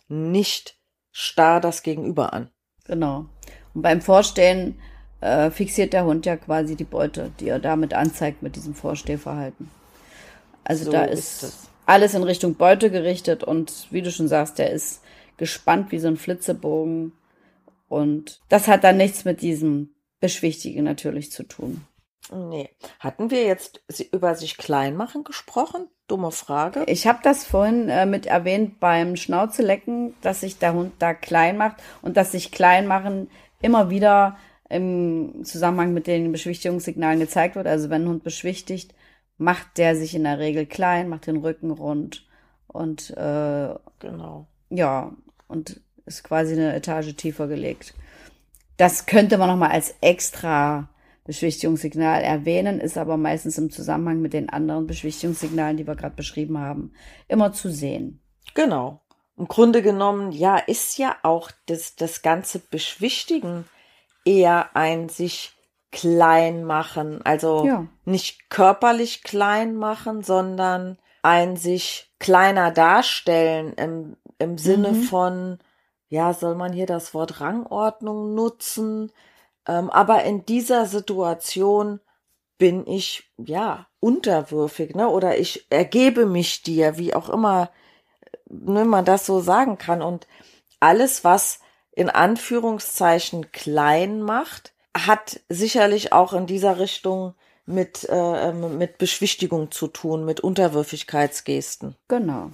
nicht 0.08 0.78
starr 1.12 1.60
das 1.60 1.82
Gegenüber 1.82 2.34
an. 2.34 2.50
Genau. 2.86 3.26
Und 3.74 3.82
beim 3.82 4.02
Vorstehen 4.02 4.80
äh, 5.24 5.52
fixiert 5.52 5.94
der 5.94 6.06
Hund 6.06 6.26
ja 6.26 6.36
quasi 6.36 6.76
die 6.76 6.84
Beute, 6.84 7.32
die 7.40 7.48
er 7.48 7.60
damit 7.60 7.94
anzeigt 7.94 8.44
mit 8.44 8.56
diesem 8.56 8.76
Vorstehverhalten. 8.76 9.70
Also 10.64 10.86
so 10.86 10.92
da 10.92 11.06
ist, 11.06 11.44
ist 11.44 11.70
alles 11.86 12.14
in 12.14 12.24
Richtung 12.24 12.56
Beute 12.56 12.92
gerichtet 12.92 13.44
und 13.44 13.88
wie 13.92 14.02
du 14.02 14.12
schon 14.12 14.28
sagst, 14.28 14.60
der 14.60 14.72
ist 14.72 15.02
gespannt 15.38 15.92
wie 15.92 16.00
so 16.00 16.08
ein 16.08 16.18
Flitzebogen. 16.18 17.14
Und 17.88 18.42
das 18.50 18.68
hat 18.68 18.84
dann 18.84 18.98
nichts 18.98 19.24
mit 19.24 19.42
diesem 19.42 19.94
Beschwichtigen 20.20 20.84
natürlich 20.84 21.32
zu 21.32 21.44
tun. 21.44 21.86
Nee. 22.32 22.70
Hatten 23.00 23.32
wir 23.32 23.44
jetzt 23.46 23.82
über 24.12 24.36
sich 24.36 24.58
klein 24.58 24.96
machen 24.96 25.24
gesprochen? 25.24 25.88
Dumme 26.08 26.32
Frage. 26.32 26.84
Ich 26.88 27.08
habe 27.08 27.20
das 27.22 27.46
vorhin 27.46 27.90
äh, 27.90 28.06
mit 28.06 28.26
erwähnt 28.26 28.80
beim 28.80 29.16
Schnauzelecken, 29.16 30.16
dass 30.22 30.42
sich 30.42 30.58
der 30.58 30.74
Hund 30.74 30.94
da 31.00 31.14
klein 31.14 31.58
macht 31.58 31.78
und 32.02 32.18
dass 32.18 32.32
sich 32.32 32.52
klein 32.52 32.88
machen 32.88 33.30
immer 33.62 33.90
wieder 33.90 34.38
im 34.74 35.46
Zusammenhang 35.46 35.94
mit 35.94 36.08
den 36.08 36.32
Beschwichtigungssignalen 36.32 37.20
gezeigt 37.20 37.56
wird. 37.56 37.68
Also 37.68 37.90
wenn 37.90 38.04
ein 38.04 38.10
Hund 38.10 38.24
beschwichtigt, 38.24 38.94
macht 39.38 39.78
der 39.78 39.96
sich 39.96 40.16
in 40.16 40.24
der 40.24 40.40
Regel 40.40 40.66
klein, 40.66 41.10
macht 41.10 41.28
den 41.28 41.38
Rücken 41.38 41.72
rund 41.72 42.26
und 42.68 43.12
äh, 43.12 43.76
genau. 44.00 44.48
Ja, 44.70 45.16
und 45.48 45.80
ist 46.06 46.24
quasi 46.24 46.54
eine 46.54 46.74
Etage 46.76 47.16
tiefer 47.16 47.48
gelegt. 47.48 47.94
Das 48.78 49.06
könnte 49.06 49.38
man 49.38 49.50
nochmal 49.50 49.72
als 49.72 49.96
extra 50.02 50.90
Beschwichtigungssignal 51.26 52.22
erwähnen, 52.22 52.82
ist 52.82 52.98
aber 52.98 53.16
meistens 53.16 53.58
im 53.58 53.70
Zusammenhang 53.70 54.22
mit 54.22 54.34
den 54.34 54.50
anderen 54.50 54.88
Beschwichtigungssignalen, 54.88 55.78
die 55.78 55.88
wir 55.88 55.96
gerade 55.96 56.16
beschrieben 56.16 56.58
haben, 56.58 56.92
immer 57.28 57.54
zu 57.54 57.72
sehen. 57.72 58.20
Genau. 58.56 59.02
Im 59.38 59.48
Grunde 59.48 59.82
genommen, 59.82 60.32
ja, 60.32 60.58
ist 60.58 60.98
ja 60.98 61.16
auch 61.24 61.52
das, 61.68 61.96
das 61.96 62.22
ganze 62.22 62.60
Beschwichtigen 62.60 63.66
eher 64.26 64.76
ein 64.76 65.10
sich 65.10 65.54
klein 65.92 66.64
machen. 66.64 67.22
Also 67.24 67.66
Ja. 67.68 67.88
nicht 68.06 68.50
körperlich 68.50 69.24
klein 69.24 69.76
machen, 69.76 70.24
sondern 70.24 70.98
ein 71.22 71.56
sich 71.56 72.14
kleiner 72.20 72.72
darstellen 72.72 73.74
im, 73.74 74.18
im 74.40 74.58
Sinne 74.58 74.90
Mhm. 74.90 74.96
von, 74.96 75.60
ja, 76.10 76.34
soll 76.34 76.56
man 76.56 76.74
hier 76.74 76.86
das 76.86 77.14
Wort 77.14 77.40
Rangordnung 77.42 78.34
nutzen? 78.36 79.12
Ähm, 79.68 79.90
aber 79.90 80.24
in 80.24 80.46
dieser 80.46 80.86
Situation 80.86 82.00
bin 82.58 82.86
ich, 82.88 83.32
ja, 83.38 83.88
unterwürfig, 84.00 84.96
ne? 84.96 85.10
Oder 85.10 85.38
ich 85.38 85.66
ergebe 85.70 86.26
mich 86.26 86.62
dir, 86.64 86.98
wie 86.98 87.14
auch 87.14 87.30
immer 87.30 87.70
ne, 88.50 88.86
man 88.86 89.06
das 89.06 89.26
so 89.26 89.40
sagen 89.40 89.78
kann. 89.78 90.02
Und 90.02 90.28
alles, 90.80 91.24
was 91.24 91.60
in 91.96 92.10
Anführungszeichen 92.10 93.52
klein 93.52 94.22
macht, 94.22 94.74
hat 94.96 95.40
sicherlich 95.50 96.14
auch 96.14 96.34
in 96.34 96.46
dieser 96.46 96.80
Richtung 96.80 97.36
mit, 97.66 98.08
äh, 98.10 98.50
ähm, 98.50 98.78
mit 98.78 98.98
Beschwichtigung 98.98 99.72
zu 99.72 99.88
tun, 99.88 100.26
mit 100.26 100.40
Unterwürfigkeitsgesten. 100.42 101.96
Genau. 102.08 102.52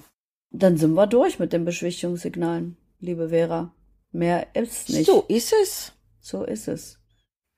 Dann 0.50 0.76
sind 0.76 0.94
wir 0.94 1.06
durch 1.06 1.38
mit 1.38 1.52
den 1.52 1.64
Beschwichtigungssignalen, 1.64 2.76
liebe 2.98 3.28
Vera. 3.30 3.72
Mehr 4.12 4.48
ist 4.54 4.88
nicht. 4.90 5.06
So 5.06 5.24
ist 5.28 5.52
es. 5.52 5.92
so 6.20 6.44
ist 6.44 6.68
es. 6.68 6.98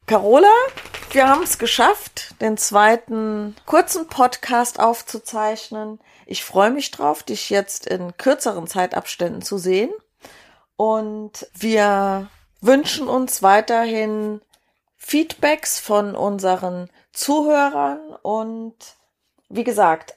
Carola, 0.07 0.53
wir 1.13 1.29
haben 1.29 1.43
es 1.43 1.59
geschafft, 1.59 2.35
den 2.41 2.57
zweiten 2.57 3.55
kurzen 3.67 4.09
Podcast 4.09 4.81
aufzuzeichnen. 4.81 6.01
Ich 6.27 6.45
freue 6.45 6.71
mich 6.71 6.91
drauf, 6.91 7.23
dich 7.23 7.51
jetzt 7.51 7.87
in 7.87 8.17
kürzeren 8.17 8.67
Zeitabständen 8.67 9.43
zu 9.43 9.59
sehen. 9.59 9.91
Und 10.77 11.49
wir 11.55 12.29
wünschen 12.61 13.09
uns 13.09 13.43
weiterhin 13.43 14.41
Feedbacks 14.97 15.81
von 15.81 16.15
unseren 16.15 16.89
Zuhörern 17.13 18.15
und 18.23 18.77
wie 19.49 19.65
gesagt, 19.65 20.15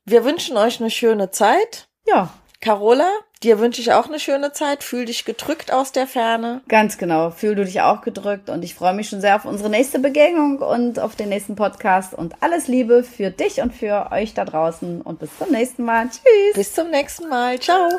wir 0.10 0.26
wünschen 0.26 0.58
euch 0.58 0.80
eine 0.80 0.90
schöne 0.90 1.32
Zeit. 1.32 1.88
ja, 2.08 2.30
Carola, 2.62 3.10
dir 3.42 3.60
wünsche 3.60 3.80
ich 3.80 3.94
auch 3.94 4.08
eine 4.08 4.20
schöne 4.20 4.52
Zeit. 4.52 4.84
Fühl 4.84 5.06
dich 5.06 5.24
gedrückt 5.24 5.72
aus 5.72 5.94
der 5.94 6.08
Ferne. 6.08 6.62
ganz 6.68 6.98
genau. 6.98 7.32
Fühl 7.32 7.56
du 7.56 7.64
dich 7.64 7.80
auch 7.80 8.02
gedrückt 8.02 8.50
und 8.50 8.64
ich 8.64 8.76
freue 8.76 8.94
mich 8.94 9.08
schon 9.08 9.22
sehr 9.22 9.38
auf 9.38 9.46
unsere 9.46 9.70
nächste 9.70 10.00
Begegnung 10.00 10.60
und 10.60 11.00
auf 11.00 11.16
den 11.16 11.30
nächsten 11.30 11.56
Podcast 11.56 12.14
und 12.14 12.36
alles 12.42 12.68
Liebe 12.68 13.04
für 13.04 13.30
dich 13.30 13.62
und 13.62 13.74
für 13.74 14.12
euch 14.12 14.34
da 14.34 14.44
draußen 14.44 15.02
und 15.02 15.20
bis 15.20 15.30
zum 15.38 15.52
nächsten 15.52 15.86
Mal. 15.86 16.10
Tschüss. 16.10 16.54
Bis 16.54 16.74
zum 16.74 16.90
nächsten 16.90 17.30
Mal. 17.30 17.58
Ciao. 17.60 17.90